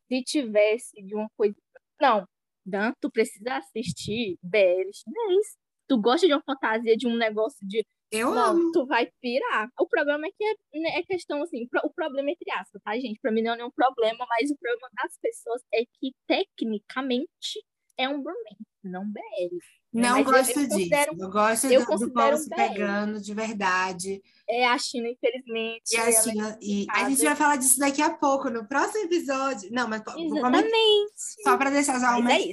[0.07, 1.55] Se tivesse de uma coisa.
[1.99, 2.27] Não,
[2.69, 5.57] Dan, tu precisa assistir BL chinês.
[5.87, 7.85] Tu gosta de uma fantasia, de um negócio de.
[8.11, 8.71] Eu não, amo.
[8.71, 9.69] tu vai pirar.
[9.79, 12.95] O problema é que é, né, é questão assim, o problema é entre aspas, tá,
[12.95, 13.19] gente?
[13.21, 17.63] Pra mim não é nenhum problema, mas o problema das pessoas é que tecnicamente
[17.97, 19.57] é um bromance, não BL.
[19.91, 20.95] Não mas gosto eu, disso.
[21.17, 24.21] Eu gosto eu do, do povo se pegando de verdade.
[24.47, 25.93] É a China, infelizmente.
[25.93, 26.57] E a China.
[26.61, 29.69] E a gente vai falar disso daqui a pouco, no próximo episódio.
[29.71, 31.11] Não, mas Exatamente.
[31.43, 32.51] só para deixar já uma é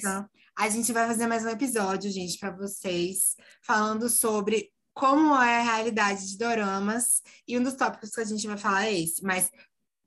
[0.58, 5.62] a gente vai fazer mais um episódio, gente, para vocês, falando sobre como é a
[5.62, 7.20] realidade de doramas.
[7.46, 9.22] E um dos tópicos que a gente vai falar é esse.
[9.22, 9.50] Mas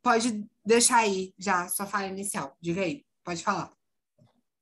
[0.02, 2.58] pode deixar aí já sua fala inicial.
[2.60, 3.72] Diga aí, pode falar.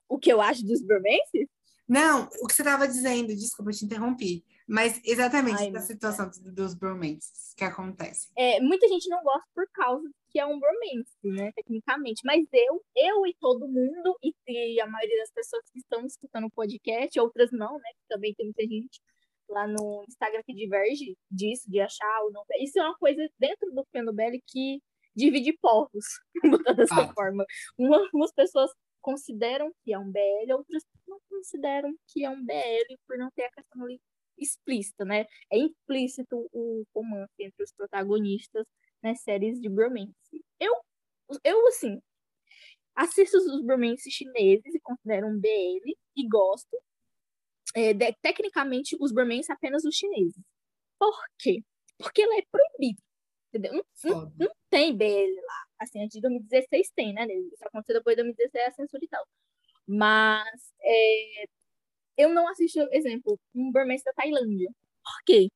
[0.10, 1.48] O que eu acho dos bromances?
[1.88, 4.44] Não, o que você estava dizendo, desculpa, eu te interrompi.
[4.68, 6.52] Mas exatamente Ai, da situação é.
[6.52, 8.30] dos bromances que acontecem.
[8.38, 12.22] É, muita gente não gosta por causa que é um bromance, né, tecnicamente.
[12.26, 16.48] Mas eu, eu e todo mundo, e, e a maioria das pessoas que estão escutando
[16.48, 19.02] o podcast, outras não, né, também tem muita gente
[19.50, 22.44] lá no Instagram que diverge disso, de achar ou não.
[22.60, 24.82] Isso é uma coisa dentro do Fenobel que
[25.16, 26.06] divide povos,
[26.76, 27.14] dessa ah.
[27.14, 27.46] forma.
[27.78, 28.70] Uma, umas pessoas
[29.08, 33.44] consideram que é um BL, outras não consideram que é um BL por não ter
[33.44, 34.02] a questão ali
[34.38, 35.26] explícita, né?
[35.50, 38.66] É implícito o romance entre os protagonistas
[39.02, 40.12] nas séries de bromance.
[40.60, 40.74] Eu,
[41.42, 42.02] eu assim,
[42.94, 46.78] assisto os bromance chineses e considero um BL e gosto.
[47.74, 50.44] É, de, tecnicamente, os bromance apenas os chineses.
[51.00, 51.64] Por quê?
[51.98, 52.44] Porque ela é.
[53.54, 53.86] Entendeu?
[54.04, 55.06] Não, não, não, tem BL
[55.48, 55.67] lá.
[55.80, 57.28] Assim, antes de 2016 tem, né?
[57.28, 59.26] Isso aconteceu depois de 2016, é a censura e tal.
[59.88, 61.46] Mas é,
[62.18, 64.70] eu não assisto, exemplo, um Burmese da Tailândia.
[65.04, 65.48] Por quê?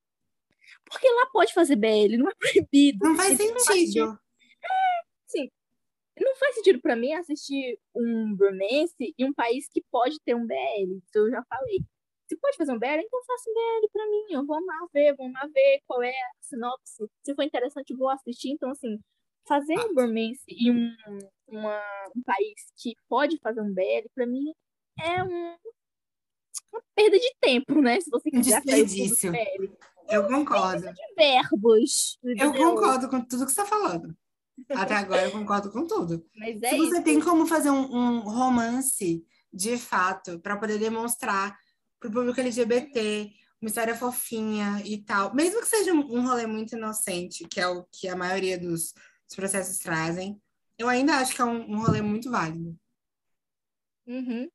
[0.86, 3.00] Porque lá pode fazer BL, não é proibido.
[3.06, 4.20] Não faz sentido.
[4.64, 5.50] É, sim.
[6.20, 10.46] Não faz sentido para mim assistir um romance em um país que pode ter um
[10.46, 10.98] BL.
[11.04, 11.80] Isso eu já falei.
[12.28, 14.26] Se pode fazer um BL, então faça um BL pra mim.
[14.32, 17.10] Eu vou amar ver, vou amar ver qual é a sinopse.
[17.24, 18.52] Se for interessante, eu vou assistir.
[18.52, 19.00] Então, assim,
[19.48, 20.96] fazer um romance em um,
[21.48, 21.82] uma,
[22.16, 24.54] um país que pode fazer um BL, pra mim,
[25.00, 25.56] é um,
[26.72, 28.00] uma perda de tempo, né?
[28.00, 29.34] Se você quiser um desperdício.
[30.10, 30.92] Eu concordo.
[30.94, 32.18] De verbos.
[32.24, 34.16] Eu concordo com tudo que você está falando.
[34.70, 36.26] Até agora eu concordo com tudo.
[36.36, 37.04] Mas é Se você isso.
[37.04, 41.58] tem como fazer um, um romance de fato para poder demonstrar
[42.00, 43.32] para o público LGBT
[43.62, 47.86] uma história fofinha e tal, mesmo que seja um rolê muito inocente, que é o
[47.92, 48.92] que a maioria dos,
[49.32, 50.42] dos processos trazem,
[50.78, 52.78] eu ainda acho que é um, um rolê muito válido.
[54.06, 54.50] Uhum.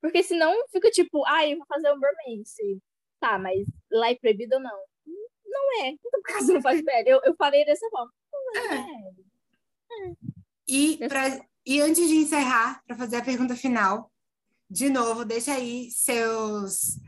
[0.00, 2.82] Porque senão fica tipo, ah, eu vou fazer um romance.
[3.20, 4.78] Tá, mas lá é proibido ou não?
[5.46, 5.88] Não é.
[5.90, 7.06] Então, por causa não faz BL?
[7.06, 8.12] Eu, eu falei dessa forma.
[8.32, 8.76] Não é.
[10.08, 10.14] é.
[10.66, 14.12] E, pra, e antes de encerrar, para fazer a pergunta final,
[14.68, 16.98] de novo, deixa aí seus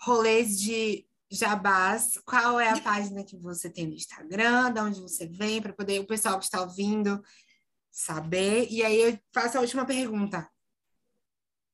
[0.00, 2.18] rolês de jabás.
[2.24, 6.00] Qual é a página que você tem no Instagram, de onde você vem, para poder
[6.00, 7.22] o pessoal que está ouvindo
[7.90, 8.68] saber.
[8.70, 10.48] E aí eu faço a última pergunta.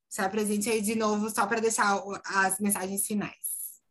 [0.09, 3.83] Se apresente aí de novo, só para deixar as mensagens finais.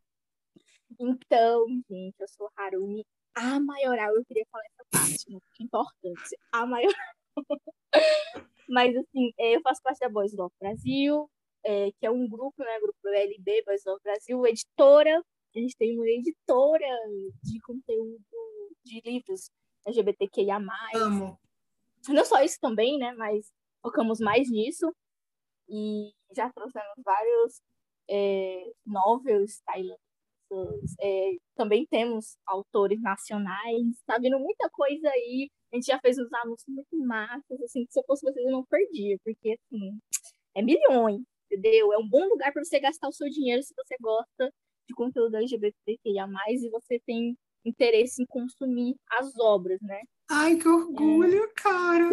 [1.00, 3.06] Então, gente, eu sou Harumi,
[3.36, 4.16] a maioral.
[4.16, 6.38] Eu queria falar essa parte, muito importante.
[6.52, 7.16] A maioral.
[8.68, 11.30] Mas, assim, é, eu faço parte da Boys Love Brasil,
[11.64, 12.80] é, que é um grupo, né?
[12.80, 15.22] Grupo LB, Boys Love Brasil, editora.
[15.56, 16.88] A gente tem uma editora
[17.44, 18.24] de conteúdo
[18.84, 19.50] de livros
[19.86, 20.58] LGBTQIA.
[20.96, 21.40] Amo.
[22.10, 23.14] Não só isso também, né?
[23.14, 23.52] Mas
[23.82, 24.94] focamos mais nisso.
[25.70, 27.62] E já trouxemos vários
[28.10, 29.62] é, novels
[31.02, 35.50] é, também temos autores nacionais, tá vindo muita coisa aí.
[35.72, 38.52] A gente já fez uns anúncios muito massas, assim, que se eu fosse vocês eu
[38.52, 40.00] não perdia, porque assim,
[40.56, 41.92] é milhões, entendeu?
[41.94, 44.54] É um bom lugar para você gastar o seu dinheiro se você gosta
[44.88, 50.02] de conteúdo LGBTQIA+, e você tem interesse em consumir as obras, né?
[50.30, 51.54] Ai, que orgulho, é.
[51.56, 52.10] cara!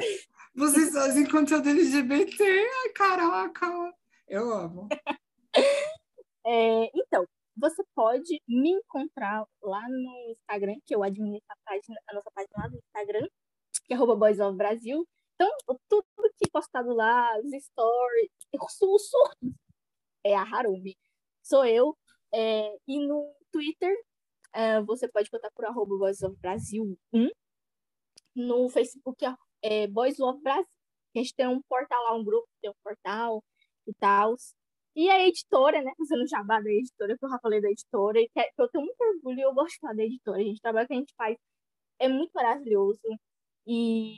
[0.55, 2.43] Vocês fazem conteúdo LGBT?
[2.43, 3.95] Ai, caraca!
[4.29, 4.89] Eu amo.
[6.47, 12.15] é, então, você pode me encontrar lá no Instagram, que eu administro a, página, a
[12.15, 13.29] nossa página lá no Instagram,
[13.85, 15.07] que é arroba Boys of Brasil.
[15.35, 15.51] Então,
[15.89, 16.05] tudo
[16.39, 19.55] que é postado lá, os stories, o surto
[20.25, 20.97] é a Harumi.
[21.43, 21.97] Sou eu.
[22.35, 23.95] É, e no Twitter,
[24.55, 27.29] é, você pode contar por arroba Boys of Brasil 1.
[28.35, 29.25] No Facebook
[29.63, 30.67] é Boys of Brasil.
[31.15, 33.43] A gente tem um portal lá, um grupo, tem um portal
[33.87, 34.37] e tal.
[34.95, 35.93] E a editora, né?
[35.97, 39.01] Fazendo jabá da editora, que eu já falei da editora, e que eu tenho muito
[39.01, 40.39] orgulho e eu gosto de falar da editora.
[40.39, 41.37] A gente, o trabalho que a gente faz
[42.01, 43.01] é muito maravilhoso.
[43.67, 44.17] E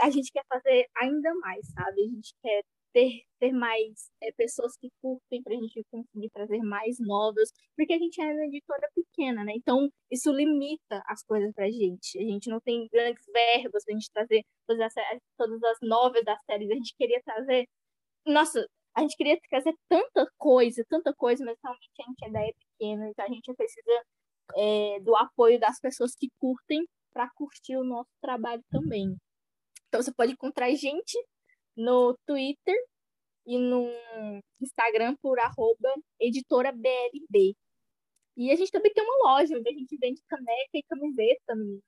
[0.00, 2.02] a gente quer fazer ainda mais, sabe?
[2.02, 6.58] A gente quer ter, ter mais é, pessoas que curtem para a gente conseguir trazer
[6.58, 9.52] mais novas, porque a gente é uma editora pequena, né?
[9.56, 12.18] Então, isso limita as coisas para a gente.
[12.18, 16.24] A gente não tem grandes verbas para a gente trazer todas as, todas as novas
[16.24, 16.70] das séries.
[16.70, 17.66] A gente queria trazer.
[18.26, 22.52] Nossa, a gente queria trazer tanta coisa, tanta coisa, mas realmente a gente ainda é
[22.52, 24.02] pequeno, então a gente precisa
[24.56, 29.16] é, do apoio das pessoas que curtem para curtir o nosso trabalho também.
[29.88, 31.16] Então você pode encontrar gente
[31.76, 32.76] no Twitter
[33.46, 33.90] e no
[34.60, 37.54] Instagram por arroba editora BLB.
[38.36, 41.82] E a gente também tem uma loja onde a gente vende caneca e camiseta, menina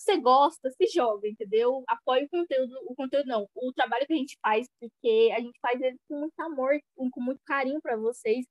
[0.00, 1.84] você gosta, se joga, entendeu?
[1.86, 5.58] Apoie o conteúdo, o conteúdo não, o trabalho que a gente faz, porque a gente
[5.60, 8.46] faz ele com muito amor, com, com muito carinho para vocês.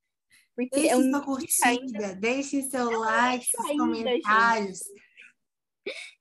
[0.55, 2.15] Porque deixe é um sua curtida, ainda...
[2.15, 4.77] deixe seu é like, seus ainda, comentários.
[4.77, 5.08] Gente.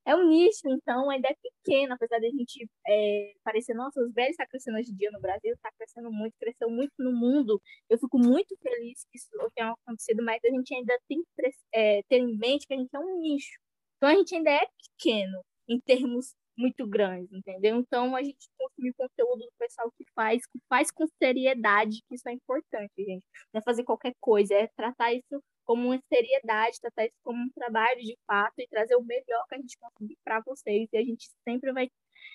[0.06, 4.12] É um nicho, então, ainda é pequeno, apesar de a gente é, parecer, nossa, os
[4.12, 7.60] velhos está crescendo hoje em dia no Brasil, está crescendo muito, cresceu muito no mundo.
[7.90, 12.02] Eu fico muito feliz que isso tenha acontecido, mas a gente ainda tem que é,
[12.08, 13.58] ter em mente que a gente é um nicho.
[13.96, 14.66] Então a gente ainda é
[14.96, 17.76] pequeno em termos muito grandes, entendeu?
[17.78, 22.28] Então a gente consumir conteúdo do pessoal que faz, que faz com seriedade, que isso
[22.28, 23.24] é importante, gente.
[23.52, 27.50] Não é fazer qualquer coisa, é tratar isso como uma seriedade, tratar isso como um
[27.50, 30.88] trabalho de fato e trazer o melhor que a gente conseguir para vocês.
[30.92, 31.88] E a gente sempre vai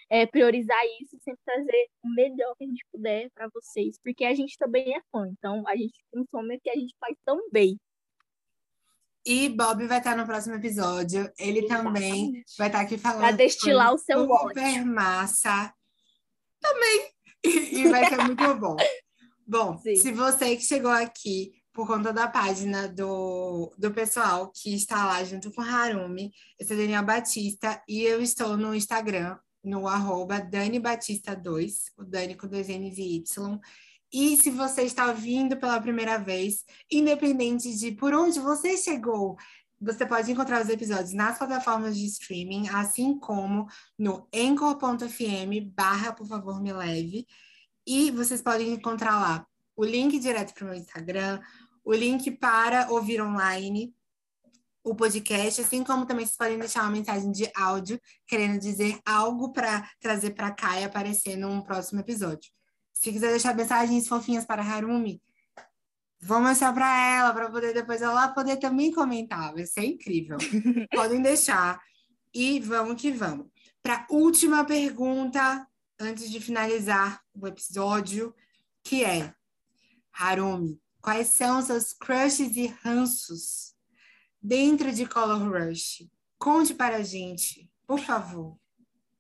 [0.10, 4.34] é, priorizar isso, sempre trazer o melhor que a gente puder para vocês, porque a
[4.34, 5.28] gente também é fã.
[5.28, 7.78] Então a gente consome o que a gente faz tão bem.
[9.26, 11.32] E Bob vai estar no próximo episódio.
[11.40, 11.94] Ele Exatamente.
[11.94, 13.22] também vai estar aqui falando.
[13.22, 15.74] Para destilar o seu super massa.
[16.60, 17.10] Também.
[17.46, 17.50] E,
[17.82, 18.76] e vai ser muito bom.
[19.46, 19.96] Bom, Sim.
[19.96, 25.24] se você que chegou aqui por conta da página do, do pessoal que está lá
[25.24, 26.32] junto com Harumi.
[26.60, 32.04] Eu sou Daniel Batista e eu estou no Instagram, no arroba Dani Batista 2, o
[32.04, 33.60] Dani com dois N's e Y.
[34.14, 39.36] E se você está vindo pela primeira vez, independente de por onde você chegou,
[39.82, 46.28] você pode encontrar os episódios nas plataformas de streaming, assim como no anchor.fm barra, por
[46.28, 47.26] favor, me leve.
[47.86, 51.42] E vocês podem encontrar lá o link direto para o meu Instagram,
[51.84, 53.94] o link para ouvir online
[54.84, 59.54] o podcast, assim como também vocês podem deixar uma mensagem de áudio querendo dizer algo
[59.54, 62.52] para trazer para cá e aparecer num próximo episódio.
[62.94, 65.22] Se quiser deixar mensagens fofinhas para Harumi,
[66.22, 69.54] vou mostrar para ela, para poder depois ela poder também comentar.
[69.54, 70.38] Vai ser incrível.
[70.94, 71.82] Podem deixar.
[72.34, 73.48] E vamos que vamos.
[73.82, 75.68] Para última pergunta,
[76.00, 78.34] antes de finalizar o episódio,
[78.84, 79.34] que é
[80.14, 83.76] Harumi, quais são seus crushes e ranços
[84.42, 86.08] dentro de Color Rush?
[86.40, 88.58] Conte para a gente, por favor.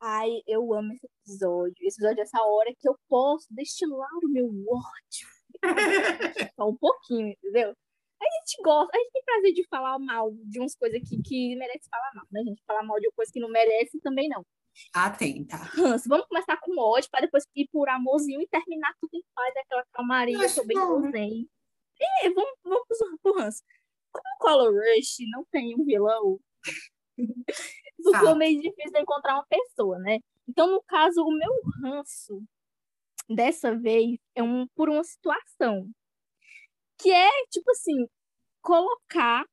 [0.05, 1.75] Ai, eu amo esse episódio.
[1.79, 5.27] Esse episódio é essa hora que eu posso destilar o meu ódio.
[6.59, 7.69] Só um pouquinho, entendeu?
[7.69, 11.55] A gente gosta, a gente tem prazer de falar mal de umas coisas que, que
[11.55, 12.41] merece falar mal, né?
[12.41, 14.45] A gente falar mal de uma coisa que não merece também não.
[14.93, 15.55] Atenta.
[15.55, 16.09] Ranço.
[16.09, 19.85] Vamos começar com ódio, para depois ir por amorzinho e terminar tudo em paz, aquela
[19.93, 20.77] calmaria, eu sou bem
[21.11, 21.49] zen.
[22.01, 22.83] E vamos, vamos
[23.21, 23.63] pro, ranço.
[24.11, 26.37] Como o Color Rush não tem um vilão,
[28.03, 30.19] ficou meio difícil encontrar uma pessoa, né?
[30.47, 31.51] Então, no caso, o meu
[31.81, 32.41] ranço
[33.29, 35.89] dessa vez é um por uma situação
[36.97, 38.07] que é tipo assim
[38.61, 39.45] colocar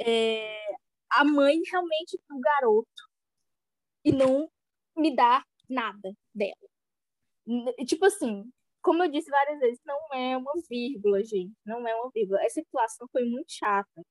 [0.00, 0.76] é,
[1.10, 2.88] a mãe realmente pro garoto
[4.04, 4.48] e não
[4.96, 6.54] me dar nada dela.
[7.86, 8.50] Tipo assim,
[8.82, 11.54] como eu disse várias vezes, não é uma vírgula, gente.
[11.64, 12.42] Não é uma vírgula.
[12.42, 14.02] Essa situação foi muito chata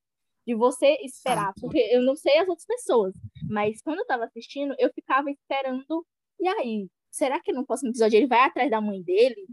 [0.46, 3.14] de você esperar, porque eu não sei as outras pessoas,
[3.48, 6.06] mas quando eu tava assistindo, eu ficava esperando.
[6.38, 9.46] E aí, será que no próximo episódio ele vai atrás da mãe dele?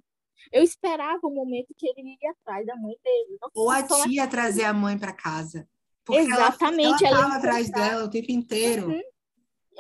[0.52, 3.38] Eu esperava o momento que ele ia atrás da mãe dele.
[3.54, 5.68] Ou a tia trazer a mãe para casa.
[6.10, 7.06] Exatamente.
[7.06, 8.88] Ela, ela, atrás dela o tempo inteiro.
[8.88, 9.02] Uhum.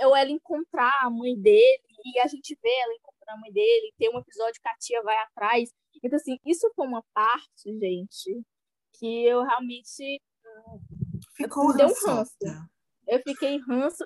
[0.06, 3.94] Ou ela encontrar a mãe dele e a gente vê ela encontrar a mãe dele,
[3.98, 5.70] tem um episódio que a tia vai atrás.
[6.04, 8.42] Então, assim, isso foi uma parte, gente,
[8.94, 10.22] que eu realmente
[11.44, 12.36] Ficou deu um ranço.
[13.08, 14.06] Eu fiquei ranço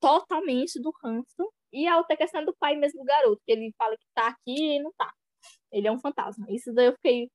[0.00, 1.52] totalmente do ranço.
[1.72, 4.76] E a outra questão do pai mesmo do garoto, que ele fala que tá aqui
[4.76, 5.10] e não tá.
[5.70, 6.46] Ele é um fantasma.
[6.50, 7.30] Isso daí eu fiquei.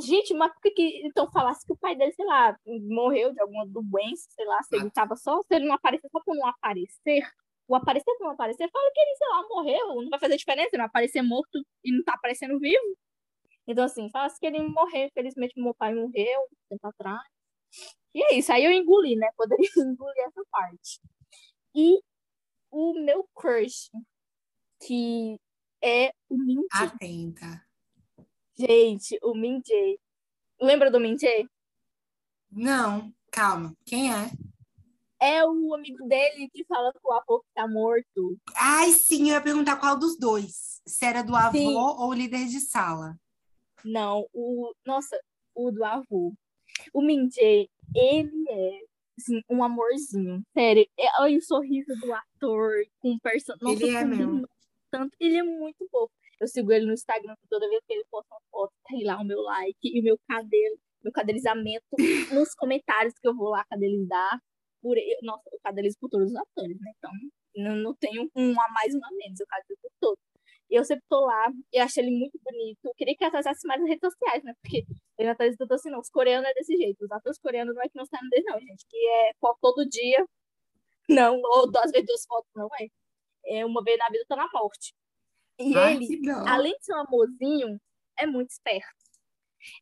[0.00, 3.40] Gente, mas por que, que então falasse que o pai dele, sei lá, morreu de
[3.40, 6.46] alguma doença, sei lá, se ele tava só, se ele não aparecer só por não
[6.48, 7.22] aparecer,
[7.68, 10.76] o aparecer por não aparecer, fala que ele, sei lá, morreu, não vai fazer diferença,
[10.76, 12.96] não aparecer morto e não tá aparecendo vivo.
[13.68, 17.22] Então, assim, falasse que ele morreu, infelizmente meu pai morreu tempo atrás.
[18.14, 19.28] E é isso, aí eu engoli, né?
[19.36, 21.00] Poderia engolir essa parte.
[21.74, 22.00] E
[22.70, 23.90] o meu crush,
[24.80, 25.38] que
[25.82, 27.64] é o Min Atenta.
[28.56, 29.98] Gente, o Min Jae.
[30.60, 31.48] Lembra do Min Jae?
[32.50, 33.76] Não, calma.
[33.84, 34.30] Quem é?
[35.20, 38.38] É o amigo dele que fala com o avô que tá morto.
[38.54, 40.80] Ai, sim, eu ia perguntar qual dos dois.
[40.86, 41.74] Se era do avô sim.
[41.74, 43.18] ou líder de sala.
[43.84, 44.72] Não, o.
[44.86, 45.18] Nossa,
[45.54, 46.32] o do avô.
[46.92, 48.80] O Min Jae, ele é
[49.18, 50.42] assim, um amorzinho.
[50.52, 53.88] Sério, é, olha o sorriso do ator com o personagem.
[53.88, 54.48] Ele é mesmo.
[54.90, 56.12] Tanto, ele é muito fofo.
[56.40, 59.24] Eu sigo ele no Instagram toda vez que ele posta uma foto, tem lá o
[59.24, 61.84] meu like e o meu cabelo, meu cadelizamento
[62.34, 64.40] nos comentários que eu vou lá cadelizar.
[64.82, 66.92] Por, nossa, eu cadelizo por todos os atores, né?
[66.98, 67.10] Então,
[67.56, 70.23] não, não tenho um a mais, um a menos, eu cadelizo por todos.
[70.70, 72.78] Eu sempre tô lá, eu achei ele muito bonito.
[72.84, 74.54] Eu queria que atualizasse mais nas redes sociais, né?
[74.60, 74.84] Porque
[75.18, 76.00] ele atualiza tudo assim, não.
[76.00, 77.04] Os coreanos é desse jeito.
[77.04, 78.84] Os atores coreanos não é que não saem deles, não, gente.
[78.88, 80.26] Que é foto todo dia.
[81.08, 82.88] Não, ou duas vezes duas fotos, não é.
[83.58, 84.94] É uma vez na vida, tá na morte.
[85.58, 87.80] E Ai, ele, além de ser um amorzinho,
[88.18, 89.04] é muito esperto.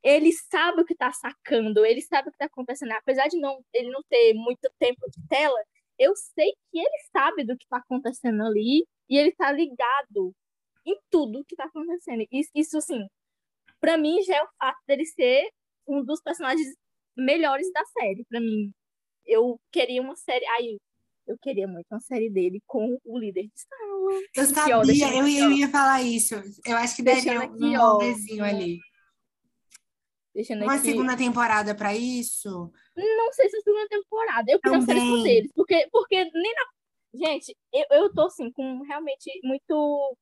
[0.03, 2.93] Ele sabe o que tá sacando, ele sabe o que tá acontecendo.
[2.93, 5.59] Apesar de não, ele não ter muito tempo de tela,
[5.99, 10.35] eu sei que ele sabe do que tá acontecendo ali e ele tá ligado
[10.87, 12.27] em tudo que tá acontecendo.
[12.31, 13.07] Isso, isso assim,
[13.81, 15.51] para mim já é o fato dele ser
[15.87, 16.69] um dos personagens
[17.17, 18.25] melhores da série.
[18.25, 18.73] Para mim,
[19.27, 20.47] eu queria uma série.
[20.47, 20.79] Aí,
[21.27, 24.21] eu queria muito uma série dele com o líder de sala.
[24.35, 26.35] Eu sabia, ó, eu, eu, ia falar isso.
[26.67, 28.79] Eu acho que daria um moldezinho ali.
[30.35, 30.87] Deixando uma aqui.
[30.87, 32.73] segunda temporada para isso?
[32.97, 34.51] Não sei se é segunda temporada.
[34.51, 36.65] Eu queria uma série com eles, porque, porque nem na.
[37.15, 40.17] Gente, eu, eu tô assim, com realmente muito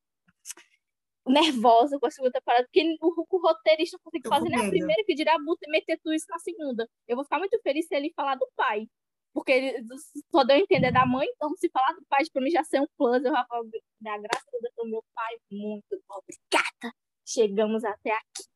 [1.26, 5.04] nervosa com a segunda temporada, porque o, o roteirista não consegue fazer nem a primeira,
[5.04, 5.36] que dirá
[5.68, 6.88] meter tudo isso na segunda.
[7.06, 8.86] Eu vou ficar muito feliz se ele falar do pai.
[9.32, 9.84] Porque ele
[10.32, 12.80] só deu a entender da mãe, então se falar do pai, pra mim já ser
[12.80, 14.44] um plus, eu já falo, da graça
[14.76, 16.96] do meu pai, muito obrigada.
[17.24, 18.50] Chegamos até aqui.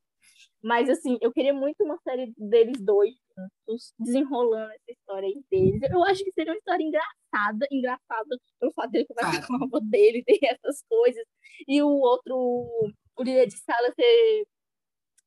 [0.60, 5.80] Mas, assim, eu queria muito uma série deles dois juntos, desenrolando essa história aí deles.
[5.90, 9.80] Eu acho que seria uma história engraçada, engraçada pelo fato dele conversar com a avó
[9.80, 11.24] dele, ter essas coisas.
[11.66, 14.46] E o outro, o líder de sala ser.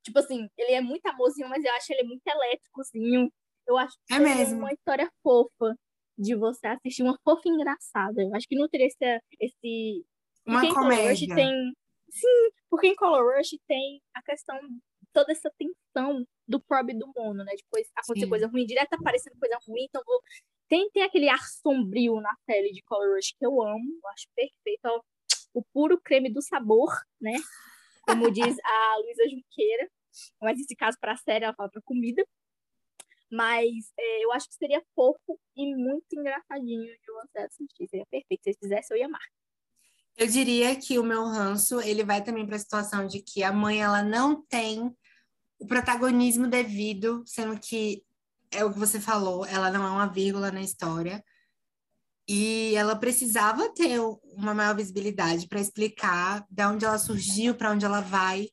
[0.04, 3.32] Tipo assim, ele é muito amorzinho, mas eu acho ele muito elétricozinho.
[3.68, 4.60] Eu acho que é mesmo.
[4.60, 5.76] uma história fofa
[6.18, 8.22] de você assistir, uma fofa engraçada.
[8.22, 9.22] Eu acho que não teria esse.
[9.40, 10.06] esse...
[10.46, 11.36] Uma comédia.
[11.36, 11.74] tem.
[12.10, 14.58] Sim, porque em Color Rush tem a questão
[15.12, 17.54] toda essa tensão do Prob do Mono, né?
[17.56, 20.22] Depois acontecer coisa ruim, direto aparecendo coisa ruim, então vou...
[20.70, 24.28] tem, tem aquele ar sombrio na pele de Color Rush que eu amo, eu acho
[24.36, 25.02] perfeito, ó,
[25.54, 27.34] o puro creme do sabor, né?
[28.06, 29.90] Como diz a Luísa Junqueira,
[30.42, 32.26] mas nesse caso para a série ela fala para comida.
[33.30, 37.88] Mas é, eu acho que seria fofo e muito engraçadinho de você assistir.
[37.90, 38.42] Seria perfeito.
[38.42, 39.22] Se vocês fizessem, eu ia amar.
[40.18, 43.52] Eu diria que o meu ranço, ele vai também para a situação de que a
[43.52, 44.96] mãe, ela não tem
[45.60, 48.04] o protagonismo devido, sendo que
[48.52, 51.24] é o que você falou, ela não é uma vírgula na história.
[52.30, 54.00] E ela precisava ter
[54.36, 58.50] uma maior visibilidade para explicar de onde ela surgiu, para onde ela vai,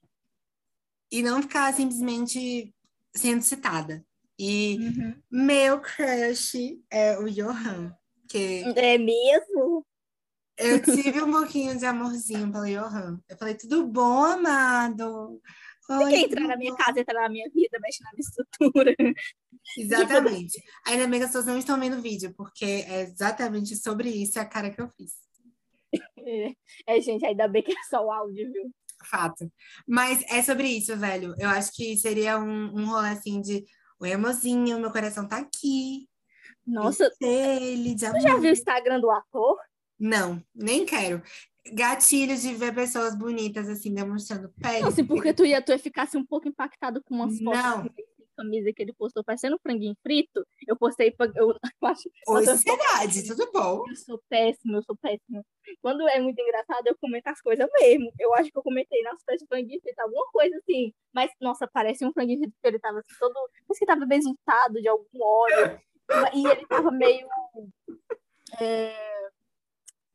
[1.11, 2.74] e não ficar simplesmente
[3.14, 4.05] sendo citada.
[4.38, 5.22] E uhum.
[5.30, 7.94] meu crush é o Johan.
[8.28, 9.84] Que é mesmo?
[10.57, 13.20] Eu tive um pouquinho de amorzinho pelo Johan.
[13.28, 15.40] Eu falei, tudo bom, amado?
[15.87, 18.95] Você quer entrar na minha casa, entrar na minha vida, mexer na minha estrutura.
[19.78, 20.62] Exatamente.
[20.87, 24.39] Ainda bem que as pessoas não estão vendo o vídeo, porque é exatamente sobre isso
[24.39, 25.12] a cara que eu fiz.
[26.18, 26.55] É,
[26.87, 28.70] é, gente, ainda bem que é só o áudio, viu?
[29.05, 29.51] Fato.
[29.87, 31.35] Mas é sobre isso, velho.
[31.39, 33.64] Eu acho que seria um, um rolê assim de
[34.01, 36.09] Oi, amorzinho, meu coração tá aqui.
[36.66, 37.97] Nossa, ele.
[37.97, 39.57] Você já viu o Instagram do ator?
[39.99, 41.22] Não, nem quero.
[41.72, 44.80] Gatilhos de ver pessoas bonitas, assim, demonstrando pele.
[44.80, 47.62] Não, assim, porque tu ia, tu ia ficar assim, um pouco impactado com umas fotos
[47.62, 47.90] Não.
[48.36, 50.46] camisa que ele postou parecendo um franguinho frito.
[50.66, 52.10] Eu postei, eu, eu acho...
[52.28, 53.84] Oi, sociedade, tudo bom?
[53.88, 55.44] Eu sou péssimo, eu sou péssimo.
[55.80, 58.12] Quando é muito engraçado, eu comento as coisas mesmo.
[58.18, 60.92] Eu acho que eu comentei nas festas de franguinho frito, alguma coisa assim.
[61.14, 63.34] Mas, nossa, parece um franguinho frito que ele tava assim, todo...
[63.66, 65.80] Parece que tava besuntado de algum óleo.
[66.34, 67.26] E ele tava meio...
[68.60, 69.14] É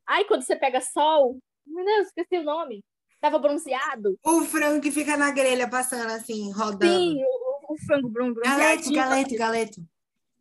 [0.10, 1.38] Ai, quando você pega sol,
[1.68, 2.84] meu Deus, esqueci o nome.
[3.22, 4.18] Tava bronzeado.
[4.26, 6.92] O frango que fica na grelha passando assim, rodando.
[6.92, 8.58] Sim, o, o frango bronzeado.
[8.58, 9.82] Galeto, galeto, galeto.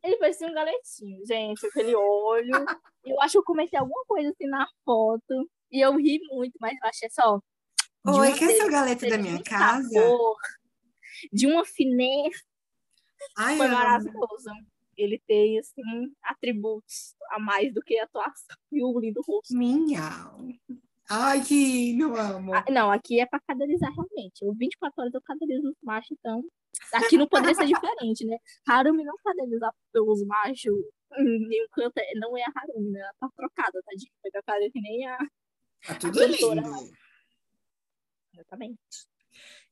[0.03, 2.65] Ele parecia um galetinho, gente, aquele olho.
[3.05, 5.51] eu acho que eu comentei alguma coisa assim na foto.
[5.71, 7.39] E eu ri muito, mas eu achei só.
[8.07, 9.87] Oi, quer ser o galeto da minha casa?
[9.87, 10.37] Sabor,
[11.31, 12.43] de uma finesse.
[13.37, 14.51] Ai, Foi maravilhoso
[14.99, 15.83] ele tem, assim,
[16.23, 19.57] atributos a mais do que a atuação e o lindo rosto.
[19.57, 20.03] Minha!
[21.11, 22.53] Ai, que não amo.
[22.53, 24.43] Ah, não, aqui é para cadelizar realmente.
[24.43, 26.45] Eu 24 horas eu cadelizo os machos, então
[26.93, 28.37] aqui não poderia ser diferente, né?
[28.67, 30.75] Harumi não cadelizar pelos machos
[31.17, 33.01] nenhum canto, é, não é a Harumi, né?
[33.01, 34.13] Ela tá trocada, tadinha.
[34.21, 35.19] Foi trocada que nem a.
[35.87, 36.93] Tá tudo a lindo.
[38.35, 38.79] Exatamente.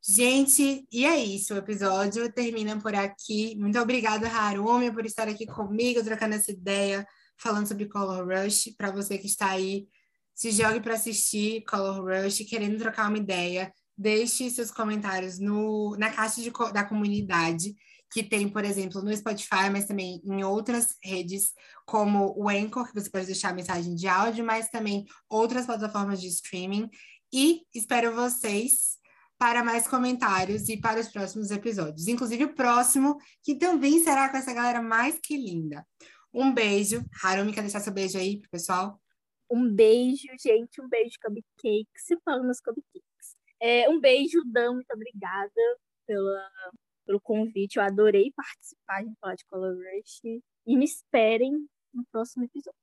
[0.09, 1.53] Gente, e é isso.
[1.53, 3.57] O episódio termina por aqui.
[3.57, 7.05] Muito obrigada, Harumi, por estar aqui comigo, trocando essa ideia,
[7.37, 8.73] falando sobre Color Rush.
[8.79, 9.89] Para você que está aí,
[10.33, 13.73] se jogue para assistir Color Rush, querendo trocar uma ideia.
[13.99, 17.75] Deixe seus comentários no, na caixa de, da comunidade,
[18.13, 21.53] que tem, por exemplo, no Spotify, mas também em outras redes,
[21.85, 26.29] como o Anchor, que você pode deixar mensagem de áudio, mas também outras plataformas de
[26.29, 26.89] streaming.
[27.33, 28.97] E espero vocês
[29.39, 32.09] para mais comentários e para os próximos episódios.
[32.09, 35.87] Inclusive o próximo, que também será com essa galera mais que linda.
[36.32, 37.05] Um beijo.
[37.22, 39.01] Harumi, quer deixar seu beijo aí pro pessoal?
[39.51, 40.80] Um beijo, gente.
[40.80, 42.05] Um beijo, Cupcakes.
[42.05, 43.37] Se fala nos Cupcakes.
[43.61, 44.74] É, um beijo, Dan.
[44.74, 46.51] Muito obrigada pela,
[47.07, 47.76] pelo convite.
[47.76, 50.20] Eu adorei participar de falar de Color Rush.
[50.66, 52.74] E me esperem no próximo episódio.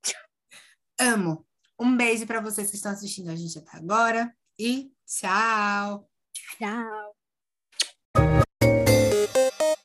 [1.00, 1.46] Amo.
[1.80, 4.34] Um beijo para vocês que estão assistindo a gente até agora.
[4.58, 6.13] E tchau!
[6.58, 7.16] 然后